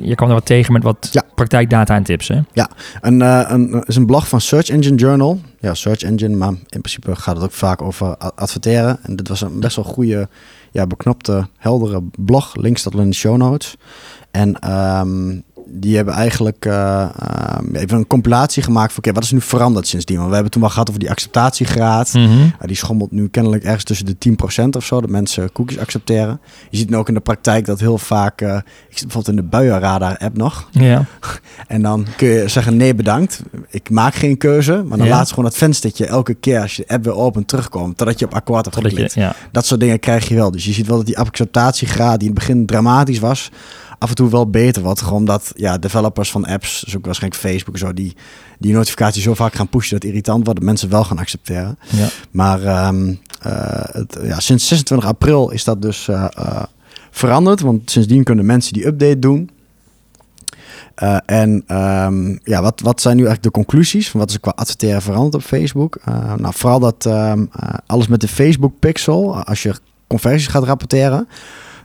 je 0.00 0.14
kwam 0.14 0.28
er 0.28 0.34
wat 0.34 0.46
tegen 0.46 0.72
met 0.72 0.82
wat 0.82 1.08
ja. 1.12 1.22
praktijkdata 1.34 1.94
en 1.94 2.02
tips. 2.02 2.28
Hè? 2.28 2.40
Ja, 2.52 2.70
een, 3.00 3.20
uh, 3.20 3.44
een, 3.46 3.82
is 3.86 3.96
een 3.96 4.06
blog 4.06 4.28
van 4.28 4.40
Search 4.40 4.68
Engine 4.68 4.96
Journal. 4.96 5.40
Ja, 5.60 5.74
Search 5.74 6.02
Engine, 6.02 6.36
maar 6.36 6.48
in 6.48 6.80
principe 6.80 7.16
gaat 7.16 7.34
het 7.34 7.44
ook 7.44 7.52
vaak 7.52 7.82
over 7.82 8.16
adverteren. 8.16 8.98
En 9.02 9.16
dit 9.16 9.28
was 9.28 9.40
een 9.40 9.60
best 9.60 9.76
wel 9.76 9.84
goede, 9.84 10.28
ja, 10.70 10.86
beknopte, 10.86 11.48
heldere 11.56 12.02
blog. 12.18 12.56
Links 12.56 12.80
staat 12.80 12.94
in 12.94 13.10
de 13.10 13.16
show 13.16 13.36
notes. 13.36 13.76
En 14.30 14.70
um, 14.70 15.42
die 15.74 15.96
hebben 15.96 16.14
eigenlijk 16.14 16.66
uh, 16.66 16.72
uh, 16.72 17.80
even 17.80 17.98
een 17.98 18.06
compilatie 18.06 18.62
gemaakt 18.62 18.92
van... 18.92 18.98
oké, 19.04 19.12
wat 19.12 19.22
is 19.22 19.30
nu 19.30 19.40
veranderd 19.40 19.86
sindsdien? 19.86 20.16
Want 20.16 20.28
we 20.28 20.34
hebben 20.34 20.52
toen 20.52 20.62
wel 20.62 20.70
gehad 20.70 20.88
over 20.88 21.00
die 21.00 21.10
acceptatiegraad. 21.10 22.12
Mm 22.12 22.26
-hmm. 22.26 22.40
uh, 22.42 22.52
die 22.60 22.76
schommelt 22.76 23.10
nu 23.10 23.28
kennelijk 23.28 23.64
ergens 23.64 23.84
tussen 23.84 24.06
de 24.06 24.16
10% 24.62 24.68
of 24.76 24.84
zo... 24.84 25.00
dat 25.00 25.10
mensen 25.10 25.52
cookies 25.52 25.78
accepteren. 25.78 26.40
Je 26.70 26.76
ziet 26.76 26.90
nu 26.90 26.96
ook 26.96 27.08
in 27.08 27.14
de 27.14 27.20
praktijk 27.20 27.66
dat 27.66 27.80
heel 27.80 27.98
vaak... 27.98 28.40
uh, 28.40 28.54
ik 28.88 28.98
zit 28.98 29.02
bijvoorbeeld 29.02 29.36
in 29.36 29.42
de 29.42 29.48
buienradar-app 29.48 30.36
nog. 30.36 30.68
Ja. 30.70 31.04
en 31.66 31.82
dan 31.82 32.06
kun 32.16 32.28
je 32.28 32.48
zeggen 32.48 32.76
nee 32.76 32.94
bedankt. 32.94 33.42
Ik 33.70 33.90
maak 33.90 34.14
geen 34.14 34.36
keuze. 34.36 34.82
Maar 34.86 34.98
dan 34.98 35.06
Ja. 35.06 35.12
laat 35.14 35.28
ze 35.28 35.34
gewoon 35.34 35.48
het 35.48 35.58
venstertje 35.58 36.06
elke 36.06 36.34
keer... 36.34 36.60
als 36.60 36.76
je 36.76 36.84
de 36.86 36.94
app 36.94 37.04
weer 37.04 37.14
opent 37.14 37.48
terugkomt... 37.48 37.96
totdat 37.96 38.18
je 38.18 38.24
op 38.24 38.34
akkoord 38.34 38.64
hebt 38.64 38.76
geklikt. 38.76 39.14
ja. 39.14 39.34
Dat 39.52 39.66
soort 39.66 39.80
dingen 39.80 40.00
krijg 40.00 40.28
je 40.28 40.34
wel. 40.34 40.50
Dus 40.50 40.64
je 40.64 40.72
ziet 40.72 40.86
wel 40.86 40.96
dat 40.96 41.06
die 41.06 41.18
acceptatiegraad... 41.18 42.18
die 42.18 42.28
in 42.28 42.34
het 42.34 42.46
begin 42.46 42.66
dramatisch 42.66 43.18
was 43.18 43.50
af 44.02 44.08
en 44.08 44.14
toe 44.14 44.30
wel 44.30 44.50
beter 44.50 44.82
wordt. 44.82 45.02
Gewoon 45.02 45.18
omdat 45.18 45.52
ja, 45.54 45.78
developers 45.78 46.30
van 46.30 46.44
apps, 46.44 46.80
dus 46.84 46.96
ook 46.96 47.04
waarschijnlijk 47.04 47.42
Facebook 47.42 47.74
en 47.74 47.80
zo, 47.80 47.92
die, 47.92 48.16
die 48.58 48.72
notificaties 48.72 49.22
zo 49.22 49.34
vaak 49.34 49.54
gaan 49.54 49.68
pushen 49.68 50.00
dat 50.00 50.08
irritant 50.08 50.44
wordt, 50.44 50.60
dat 50.60 50.68
mensen 50.68 50.88
wel 50.88 51.04
gaan 51.04 51.18
accepteren. 51.18 51.78
Ja. 51.90 52.08
Maar 52.30 52.86
um, 52.88 53.20
uh, 53.46 53.54
het, 53.92 54.18
ja, 54.22 54.40
sinds 54.40 54.68
26 54.68 55.08
april 55.08 55.50
is 55.50 55.64
dat 55.64 55.82
dus 55.82 56.08
uh, 56.08 56.24
uh, 56.38 56.62
veranderd. 57.10 57.60
Want 57.60 57.90
sindsdien 57.90 58.24
kunnen 58.24 58.46
mensen 58.46 58.72
die 58.72 58.86
update 58.86 59.18
doen. 59.18 59.50
Uh, 61.02 61.16
en 61.26 61.64
um, 61.76 62.40
ja, 62.44 62.62
wat, 62.62 62.80
wat 62.80 63.00
zijn 63.00 63.16
nu 63.16 63.24
eigenlijk 63.26 63.54
de 63.54 63.60
conclusies? 63.60 64.10
Van 64.10 64.20
wat 64.20 64.28
is 64.28 64.34
er 64.34 64.40
qua 64.40 64.52
adverteren 64.54 65.02
veranderd 65.02 65.34
op 65.34 65.42
Facebook? 65.42 65.98
Uh, 66.08 66.34
nou, 66.34 66.54
vooral 66.54 66.80
dat 66.80 67.04
um, 67.04 67.50
alles 67.86 68.06
met 68.06 68.20
de 68.20 68.28
Facebook 68.28 68.72
pixel, 68.78 69.36
als 69.36 69.62
je 69.62 69.74
conversies 70.06 70.46
gaat 70.46 70.64
rapporteren, 70.64 71.28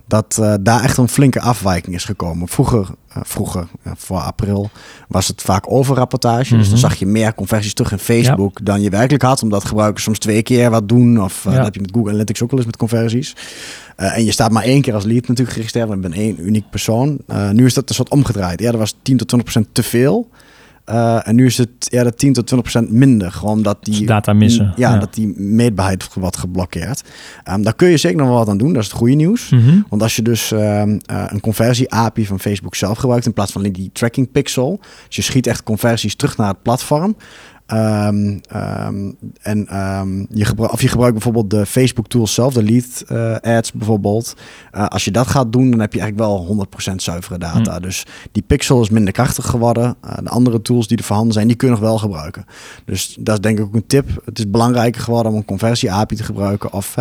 dat 0.08 0.36
uh, 0.40 0.54
daar 0.60 0.82
echt 0.82 0.96
een 0.96 1.08
flinke 1.08 1.40
afwijking 1.40 1.94
is 1.94 2.04
gekomen. 2.04 2.48
Vroeger, 2.48 2.80
uh, 2.80 3.22
vroeger 3.22 3.68
uh, 3.86 3.92
voor 3.96 4.18
april, 4.18 4.70
was 5.08 5.28
het 5.28 5.42
vaak 5.42 5.72
overrapportage. 5.72 6.44
Mm 6.44 6.48
-hmm. 6.48 6.58
Dus 6.58 6.68
dan 6.68 6.78
zag 6.78 6.94
je 6.94 7.06
meer 7.06 7.34
conversies 7.34 7.74
terug 7.74 7.92
in 7.92 7.98
Facebook 7.98 8.58
ja. 8.58 8.64
dan 8.64 8.80
je 8.80 8.90
werkelijk 8.90 9.22
had. 9.22 9.42
Omdat 9.42 9.64
gebruikers 9.64 10.04
soms 10.04 10.18
twee 10.18 10.42
keer 10.42 10.70
wat 10.70 10.88
doen. 10.88 11.22
Of 11.22 11.44
ja. 11.44 11.50
dat 11.50 11.64
heb 11.64 11.74
je 11.74 11.80
met 11.80 11.90
Google 11.92 12.10
Analytics 12.10 12.42
ook 12.42 12.50
wel 12.50 12.58
eens 12.58 12.68
met 12.68 12.76
conversies. 12.76 13.36
En 13.96 14.24
je 14.24 14.32
staat 14.32 14.50
maar 14.50 14.62
één 14.62 14.82
keer 14.82 14.94
als 14.94 15.04
lead 15.04 15.20
natuurlijk 15.20 15.50
geregistreerd. 15.50 15.88
Want 15.88 16.02
je 16.02 16.08
bent 16.08 16.20
één 16.20 16.46
uniek 16.46 16.70
persoon. 16.70 17.18
Nu 17.52 17.64
is 17.64 17.74
dat 17.74 17.88
een 17.88 17.94
soort 17.94 18.10
omgedraaid. 18.10 18.60
Ja, 18.60 18.70
dat 18.70 18.80
was 18.80 18.94
10 19.02 19.16
tot 19.16 19.28
20 19.28 19.52
procent 19.52 19.74
te 19.74 19.82
veel. 19.82 20.28
Uh, 20.90 21.28
en 21.28 21.34
nu 21.34 21.46
is 21.46 21.58
het 21.58 21.70
eerder 21.90 22.14
10 22.14 22.32
tot 22.32 22.46
20 22.46 22.70
procent 22.70 22.92
minder. 22.98 23.32
Gewoon 23.32 23.56
omdat 23.56 23.84
die 23.84 24.06
data 24.06 24.32
missen. 24.32 24.72
Ja, 24.76 24.92
ja, 24.92 24.98
dat 24.98 25.14
die 25.14 25.26
meetbaarheid 25.36 26.14
wordt 26.14 26.36
geblokkeerd. 26.36 27.02
Um, 27.50 27.62
daar 27.62 27.74
kun 27.74 27.88
je 27.88 27.96
zeker 27.96 28.18
nog 28.18 28.28
wel 28.28 28.36
wat 28.36 28.48
aan 28.48 28.58
doen. 28.58 28.72
Dat 28.72 28.82
is 28.82 28.88
het 28.88 28.96
goede 28.96 29.14
nieuws. 29.14 29.50
Mm 29.50 29.60
-hmm. 29.60 29.86
Want 29.88 30.02
als 30.02 30.16
je 30.16 30.22
dus 30.22 30.50
um, 30.50 30.60
uh, 30.60 31.24
een 31.26 31.40
conversie-API 31.40 32.26
van 32.26 32.40
Facebook 32.40 32.74
zelf 32.74 32.98
gebruikt 32.98 33.26
in 33.26 33.32
plaats 33.32 33.52
van 33.52 33.62
die 33.62 33.90
tracking 33.92 34.30
pixel. 34.32 34.80
Dus 35.06 35.16
je 35.16 35.22
schiet 35.22 35.46
echt 35.46 35.62
conversies 35.62 36.14
terug 36.14 36.36
naar 36.36 36.48
het 36.48 36.62
platform. 36.62 37.16
Um, 37.72 38.40
um, 38.56 39.16
en 39.42 39.78
um, 39.78 40.26
je, 40.30 40.44
gebruik, 40.44 40.72
of 40.72 40.82
je 40.82 40.88
gebruikt 40.88 41.14
bijvoorbeeld 41.14 41.50
de 41.50 41.66
Facebook 41.66 42.08
tools 42.08 42.34
zelf, 42.34 42.52
de 42.54 42.62
lead 42.62 43.04
uh, 43.12 43.56
ads 43.56 43.72
bijvoorbeeld. 43.72 44.34
Uh, 44.74 44.86
als 44.86 45.04
je 45.04 45.10
dat 45.10 45.26
gaat 45.26 45.52
doen, 45.52 45.70
dan 45.70 45.80
heb 45.80 45.92
je 45.92 46.00
eigenlijk 46.00 46.30
wel 46.30 46.66
100% 46.92 46.94
zuivere 46.94 47.38
data. 47.38 47.74
Mm. 47.74 47.82
Dus 47.82 48.06
die 48.32 48.42
pixel 48.42 48.80
is 48.80 48.90
minder 48.90 49.12
krachtig 49.12 49.46
geworden. 49.46 49.96
Uh, 50.04 50.12
de 50.22 50.28
andere 50.28 50.62
tools 50.62 50.86
die 50.88 50.98
er 50.98 51.04
voorhanden 51.04 51.34
zijn, 51.34 51.46
die 51.46 51.56
kun 51.56 51.68
je 51.68 51.74
nog 51.74 51.82
wel 51.82 51.98
gebruiken. 51.98 52.44
Dus 52.84 53.16
dat 53.20 53.34
is 53.34 53.40
denk 53.40 53.58
ik 53.58 53.64
ook 53.64 53.74
een 53.74 53.86
tip. 53.86 54.22
Het 54.24 54.38
is 54.38 54.50
belangrijker 54.50 55.02
geworden 55.02 55.32
om 55.32 55.38
een 55.38 55.44
conversie 55.44 55.92
API 55.92 56.16
te 56.16 56.24
gebruiken. 56.24 56.72
Of 56.72 56.96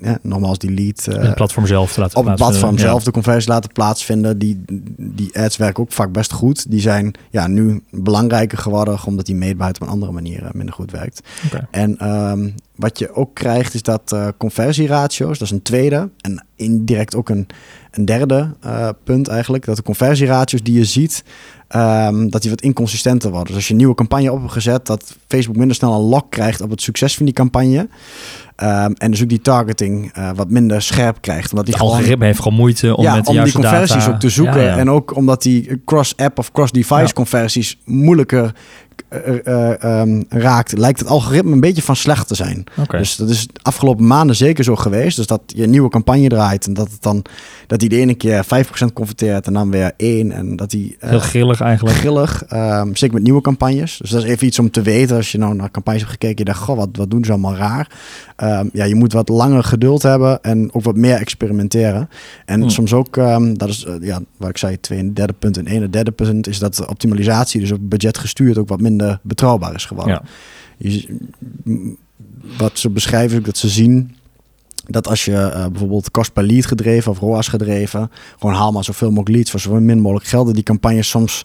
ja, 0.00 0.18
nogmaals 0.22 0.58
die 0.58 0.70
lead. 0.70 1.06
Uh, 1.08 1.22
het 1.22 1.34
platform 1.34 1.66
zelf 1.66 1.92
te 1.92 2.00
laten 2.00 2.18
Op 2.18 2.26
het 2.26 2.34
platform 2.34 2.78
zelf 2.78 2.98
ja. 2.98 3.04
de 3.04 3.10
conversie 3.10 3.50
laten 3.50 3.72
plaatsvinden. 3.72 4.38
Die, 4.38 4.64
die 4.96 5.38
ads 5.38 5.56
werken 5.56 5.82
ook 5.82 5.92
vaak 5.92 6.12
best 6.12 6.32
goed. 6.32 6.70
Die 6.70 6.80
zijn 6.80 7.14
ja, 7.30 7.46
nu 7.46 7.82
belangrijker 7.90 8.58
geworden, 8.58 8.98
omdat 9.06 9.26
die 9.26 9.34
meetbaarheid 9.34 9.80
op 9.80 9.86
een 9.86 9.91
andere 9.92 10.12
manier 10.12 10.50
minder 10.52 10.74
goed 10.74 10.90
werkt. 10.90 11.20
Okay. 11.46 11.66
En 11.70 12.08
um, 12.08 12.54
wat 12.76 12.98
je 12.98 13.14
ook 13.14 13.34
krijgt 13.34 13.74
is 13.74 13.82
dat 13.82 14.12
uh, 14.12 14.28
conversieratio's, 14.36 15.38
dat 15.38 15.46
is 15.46 15.54
een 15.54 15.62
tweede. 15.62 16.10
En 16.20 16.46
indirect 16.56 17.14
ook 17.14 17.28
een, 17.28 17.46
een 17.90 18.04
derde 18.04 18.54
uh, 18.64 18.88
punt 19.04 19.28
eigenlijk. 19.28 19.64
Dat 19.64 19.76
de 19.76 19.82
conversieratio's 19.82 20.62
die 20.62 20.78
je 20.78 20.84
ziet, 20.84 21.24
um, 21.76 22.30
dat 22.30 22.42
die 22.42 22.50
wat 22.50 22.60
inconsistenter 22.60 23.30
worden. 23.30 23.46
Dus 23.46 23.56
als 23.56 23.66
je 23.66 23.72
een 23.72 23.78
nieuwe 23.78 23.94
campagne 23.94 24.32
op 24.32 24.40
hebt 24.40 24.52
gezet, 24.52 24.86
dat 24.86 25.16
Facebook 25.28 25.56
minder 25.56 25.76
snel 25.76 25.94
een 25.94 26.08
lock 26.08 26.30
krijgt 26.30 26.60
op 26.60 26.70
het 26.70 26.82
succes 26.82 27.16
van 27.16 27.24
die 27.24 27.34
campagne. 27.34 27.88
Um, 28.56 28.92
en 28.94 29.10
dus 29.10 29.22
ook 29.22 29.28
die 29.28 29.40
targeting 29.40 30.16
uh, 30.18 30.30
wat 30.34 30.50
minder 30.50 30.82
scherp 30.82 31.20
krijgt. 31.20 31.50
Omdat 31.50 31.66
die 31.66 31.74
het 31.74 31.82
algoritme 31.82 32.24
heeft 32.24 32.38
gewoon 32.40 32.58
moeite 32.58 32.96
om 32.96 33.02
ja, 33.02 33.14
met 33.14 33.24
de 33.24 33.30
om 33.30 33.44
die 33.44 33.52
conversies 33.52 34.04
data... 34.04 34.12
ook 34.12 34.20
te 34.20 34.28
zoeken. 34.28 34.60
Ja, 34.60 34.66
ja. 34.66 34.76
En 34.76 34.90
ook 34.90 35.16
omdat 35.16 35.42
die 35.42 35.82
cross-app 35.84 36.38
of 36.38 36.52
cross-device 36.52 37.12
conversies 37.12 37.78
moeilijker 37.84 38.52
uh, 39.44 40.00
um, 40.00 40.24
raakt, 40.28 40.78
lijkt 40.78 40.98
het 40.98 41.08
algoritme 41.08 41.52
een 41.52 41.60
beetje 41.60 41.82
van 41.82 41.96
slecht 41.96 42.28
te 42.28 42.34
zijn. 42.34 42.64
Okay. 42.80 43.00
Dus 43.00 43.16
dat 43.16 43.28
is 43.28 43.46
de 43.46 43.60
afgelopen 43.62 44.06
maanden 44.06 44.36
zeker 44.36 44.64
zo 44.64 44.76
geweest. 44.76 45.16
Dus 45.16 45.26
dat 45.26 45.40
je 45.46 45.62
een 45.62 45.70
nieuwe 45.70 45.88
campagne 45.88 46.28
draait 46.28 46.66
en 46.66 46.74
dat 46.74 46.90
het 46.90 47.02
dan 47.02 47.24
dat 47.66 47.80
die 47.80 47.88
de 47.88 47.96
ene 47.96 48.14
keer 48.14 48.44
5% 48.44 48.92
converteert 48.92 49.46
en 49.46 49.52
dan 49.52 49.70
weer 49.70 49.92
1 49.96 50.32
en 50.32 50.56
dat 50.56 50.70
die 50.70 50.96
heel 50.98 51.20
grillig 51.20 51.61
eigenlijk. 51.62 51.96
Grillig, 51.96 52.42
um, 52.52 52.96
zeker 52.96 53.14
met 53.14 53.22
nieuwe 53.22 53.40
campagnes. 53.40 53.98
Dus 53.98 54.10
dat 54.10 54.22
is 54.22 54.28
even 54.28 54.46
iets 54.46 54.58
om 54.58 54.70
te 54.70 54.82
weten 54.82 55.16
als 55.16 55.32
je 55.32 55.38
nou 55.38 55.54
naar 55.54 55.70
campagnes 55.70 56.02
hebt 56.02 56.12
gekeken. 56.12 56.38
Je 56.38 56.44
dacht, 56.44 56.62
goh, 56.62 56.76
wat, 56.76 56.88
wat 56.92 57.10
doen 57.10 57.24
ze 57.24 57.30
allemaal 57.30 57.56
raar? 57.56 57.90
Um, 58.36 58.70
ja, 58.72 58.84
je 58.84 58.94
moet 58.94 59.12
wat 59.12 59.28
langer 59.28 59.64
geduld 59.64 60.02
hebben 60.02 60.42
en 60.42 60.74
ook 60.74 60.82
wat 60.82 60.96
meer 60.96 61.16
experimenteren. 61.16 62.08
En 62.44 62.60
hmm. 62.60 62.70
soms 62.70 62.92
ook, 62.92 63.16
um, 63.16 63.58
dat 63.58 63.68
is 63.68 63.84
uh, 63.84 63.94
ja, 64.00 64.20
waar 64.36 64.50
ik 64.50 64.58
zei, 64.58 64.80
twee 64.80 64.98
en 64.98 65.14
derde 65.14 65.32
punt 65.32 65.56
en. 65.56 65.82
Het 65.82 65.92
derde 65.92 66.10
punt 66.10 66.48
is 66.48 66.58
dat 66.58 66.74
de 66.74 66.88
optimalisatie, 66.88 67.60
dus 67.60 67.72
op 67.72 67.90
budget 67.90 68.18
gestuurd, 68.18 68.58
ook 68.58 68.68
wat 68.68 68.80
minder 68.80 69.18
betrouwbaar 69.22 69.74
is 69.74 69.84
geworden. 69.84 70.12
Ja. 70.12 70.22
Je, 70.76 71.18
wat 72.58 72.78
ze 72.78 72.90
beschrijven, 72.90 73.42
dat 73.42 73.56
ze 73.56 73.68
zien 73.68 74.14
dat 74.86 75.08
als 75.08 75.24
je 75.24 75.30
uh, 75.32 75.66
bijvoorbeeld 75.66 76.10
kost 76.10 76.32
per 76.32 76.42
lead 76.42 76.66
gedreven 76.66 77.10
of 77.10 77.18
ROAS 77.18 77.48
gedreven, 77.48 78.10
gewoon 78.38 78.54
haal 78.54 78.72
maar 78.72 78.84
zoveel 78.84 79.08
mogelijk 79.08 79.34
leads 79.34 79.50
voor 79.50 79.60
zo 79.60 79.80
min 79.80 80.00
mogelijk 80.00 80.26
geld. 80.26 80.54
Die 80.54 80.62
campagnes 80.62 81.08
soms 81.08 81.44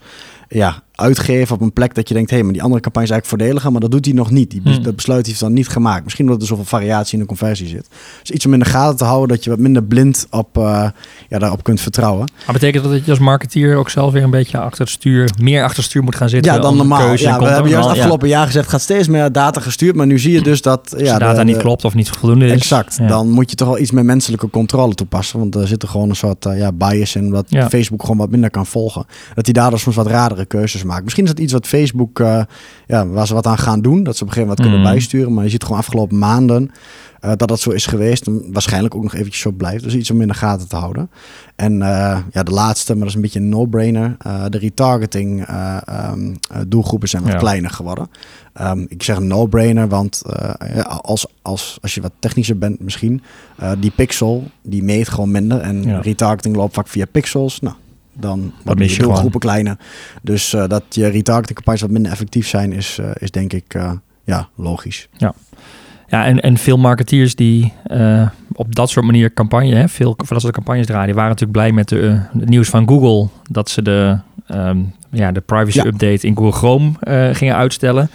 ja, 0.50 0.82
uitgeven 0.96 1.56
op 1.56 1.62
een 1.62 1.74
plek 1.74 1.96
dat 1.96 2.08
je 2.08 2.14
denkt, 2.14 2.30
hé, 2.30 2.36
hey, 2.36 2.46
maar 2.46 2.54
die 2.54 2.64
andere 2.64 2.82
campagne 2.82 3.08
is 3.08 3.14
eigenlijk 3.14 3.42
voordeliger, 3.42 3.72
maar 3.72 3.82
dat 3.82 3.92
doet 3.92 4.06
hij 4.06 4.14
nog 4.14 4.32
niet. 4.32 4.52
Die, 4.52 4.62
hmm. 4.64 4.84
Dat 4.84 4.96
besluit 4.96 5.26
heeft 5.26 5.40
dan 5.40 5.54
niet 5.54 5.68
gemaakt. 5.68 6.04
Misschien 6.04 6.26
omdat 6.26 6.42
er 6.42 6.48
zoveel 6.48 6.66
variatie 6.66 7.14
in 7.14 7.20
de 7.20 7.26
conversie 7.26 7.68
zit. 7.68 7.88
Dus 8.22 8.32
iets 8.32 8.46
om 8.46 8.54
in 8.54 8.60
de 8.60 8.66
gaten 8.66 8.98
te 8.98 9.04
houden 9.04 9.28
dat 9.36 9.44
je 9.44 9.50
wat 9.50 9.60
minder 9.60 9.84
blind 9.84 10.28
op, 10.30 10.58
uh, 10.58 10.90
ja, 11.30 11.40
daarop 11.40 11.64
kunt 11.64 11.82
vertrouwen. 11.82 12.32
Maar 12.46 12.54
betekent 12.54 12.84
dat 12.84 12.92
dat 12.92 13.06
je 13.06 13.12
als 13.12 13.20
marketeer 13.20 13.76
ook 13.76 13.90
zelf 13.90 14.14
weer 14.14 14.24
een 14.24 14.30
beetje 14.30 14.58
achter 14.58 14.82
het 14.82 14.90
stuur, 14.90 15.30
meer 15.40 15.64
achter 15.64 15.78
het 15.78 15.86
stuur 15.86 16.04
moet 16.04 16.16
gaan 16.16 16.30
zitten? 16.30 16.54
Ja, 16.54 16.60
dan 16.60 16.78
normaal. 16.78 17.14
Ja, 17.14 17.40
we 17.40 17.46
hebben 17.46 17.72
juist 17.72 17.90
afgelopen 17.90 18.28
ja. 18.28 18.36
jaar 18.38 18.46
gezegd, 18.46 18.70
gaat 18.70 18.82
steeds 18.82 19.08
meer 19.08 19.32
data 19.32 19.62
gestuurd, 19.62 19.96
maar 19.96 20.08
nu 20.08 20.20
zie 20.20 20.32
je 20.32 20.42
dus 20.42 20.62
dat... 20.62 20.94
Als 20.94 21.02
ja, 21.02 21.14
de 21.14 21.20
data 21.20 21.40
de, 21.40 21.44
niet 21.44 21.58
klopt 21.58 21.86
of 21.86 21.94
niet 21.94 22.10
voldoende 22.10 22.46
is. 22.46 22.52
Exact. 22.52 22.98
Ja. 23.00 23.08
Dan 23.08 23.30
moet 23.30 23.50
je 23.50 23.56
toch 23.56 23.68
wel 23.68 23.80
iets 23.80 23.92
meer 23.92 24.06
menselijke 24.06 24.50
controle 24.50 24.94
toepassen, 24.94 25.40
want 25.40 25.56
er 25.56 25.68
zit 25.68 25.84
er 25.84 25.90
gewoon 25.90 26.10
een 26.10 26.16
soort 26.16 26.46
uh, 26.46 26.58
ja, 26.58 26.72
bias 26.72 27.16
in, 27.16 27.30
dat 27.30 27.46
Facebook 27.50 28.02
gewoon 28.02 28.18
wat 28.18 28.30
minder 28.30 28.50
kan 28.50 28.66
volgen. 28.66 29.06
Dat 29.34 29.46
die 29.46 29.54
daardoor 29.54 29.80
soms 29.80 29.96
wat 29.96 30.08
radere 30.38 30.46
keuzes 30.58 30.84
maakt. 30.84 31.04
Misschien 31.04 31.24
is 31.24 31.30
dat 31.30 31.40
iets 31.40 31.54
wat 31.54 31.68
Facebook, 31.68 32.20
uh, 32.20 32.42
ja, 32.88 33.08
waar 33.08 33.28
ze 33.28 33.34
wat 33.34 33.48
aan 33.48 33.58
gaan 33.58 33.82
doen. 33.82 34.04
Dat 34.04 34.18
ze 34.18 34.24
op 34.24 34.28
een 34.28 34.34
gegeven 34.34 34.42
moment 34.42 34.60
kunnen 34.62 34.80
Mhm. 34.80 34.90
bijsturen. 34.92 35.34
Maar 35.34 35.44
je 35.44 35.50
ziet 35.50 35.64
gewoon 35.64 35.78
afgelopen 35.78 36.18
maanden 36.18 36.72
uh, 37.26 37.32
dat 37.36 37.48
dat 37.48 37.60
zo 37.60 37.70
is 37.70 37.86
geweest. 37.86 38.28
En 38.28 38.44
waarschijnlijk 38.52 38.96
ook 38.96 39.04
nog 39.04 39.14
eventjes 39.16 39.42
zo 39.42 39.52
blijft. 39.52 39.84
Dus 39.84 39.96
iets 39.96 40.12
om 40.12 40.22
in 40.22 40.28
de 40.28 40.34
gaten 40.34 40.68
te 40.68 40.76
houden. 40.76 41.10
En 41.56 41.74
uh, 41.74 42.18
ja, 42.32 42.44
de 42.44 42.52
laatste, 42.52 42.92
maar 42.92 43.00
dat 43.00 43.10
is 43.10 43.16
een 43.16 43.22
beetje 43.22 43.40
een 43.40 43.50
no-brainer. 43.50 44.18
De 44.50 44.58
retargeting 44.58 45.48
um, 46.14 46.36
doelgroepen 46.68 47.10
zijn 47.10 47.24
wat 47.24 47.32
Ja. 47.32 47.38
kleiner 47.38 47.70
geworden. 47.72 48.10
Um, 48.62 48.86
ik 48.90 49.04
zeg 49.04 49.18
een 49.18 49.28
no-brainer, 49.28 49.88
want 49.88 50.22
ja, 50.76 50.82
als, 50.82 51.26
als, 51.42 51.78
als 51.82 51.96
je 51.96 52.02
wat 52.02 52.12
technischer 52.20 52.58
bent 52.58 52.80
misschien. 52.80 53.22
die 53.80 53.92
pixel, 53.96 54.44
die 54.64 54.84
meet 54.84 55.10
gewoon 55.10 55.32
minder. 55.32 55.60
En 55.60 55.84
Ja. 55.84 56.00
retargeting 56.00 56.56
loopt 56.56 56.74
vaak 56.74 56.88
via 56.88 57.06
pixels. 57.12 57.60
Nou, 57.60 57.76
dan 58.20 58.54
worden 58.64 58.78
mis 58.78 58.90
je 58.90 58.96
gewoon. 58.96 59.10
doelgroepen 59.10 59.40
kleiner. 59.40 59.78
Dus 60.22 60.54
uh, 60.54 60.68
dat 60.68 60.84
je 60.90 61.08
retargeting 61.08 61.56
campagnes 61.56 61.82
wat 61.82 61.92
minder 61.92 62.12
effectief 62.12 62.48
zijn, 62.48 62.74
is, 62.74 62.98
uh, 63.02 63.10
is 63.14 63.32
denk 63.32 63.54
ik 63.54 63.74
uh, 63.76 63.92
ja, 64.24 64.50
logisch. 64.56 65.08
Ja, 66.08 66.26
en, 66.26 66.40
en 66.40 66.58
veel 66.58 66.78
marketeers 66.78 67.36
die 67.36 67.74
op 68.54 68.76
dat 68.76 68.90
soort 68.90 69.06
manier 69.06 69.34
campagne, 69.34 69.76
hè, 69.76 69.90
veel 69.90 70.14
van 70.18 70.26
dat 70.28 70.42
soort 70.42 70.54
campagnes 70.54 70.86
draaien, 70.86 71.06
die 71.06 71.16
waren 71.16 71.30
natuurlijk 71.30 71.58
blij 71.58 71.72
met 71.72 71.90
de, 71.90 72.22
het 72.40 72.50
nieuws 72.50 72.70
van 72.70 72.88
Google 72.88 73.28
dat 73.52 73.70
ze 73.70 73.82
de, 73.82 74.18
um, 74.52 74.94
ja, 75.12 75.32
de 75.32 75.42
privacy 75.42 75.78
Ja. 75.78 75.86
update 75.86 76.28
in 76.28 76.38
Google 76.38 76.52
Chrome 76.52 76.92
gingen 77.34 77.56
uitstellen. 77.56 78.10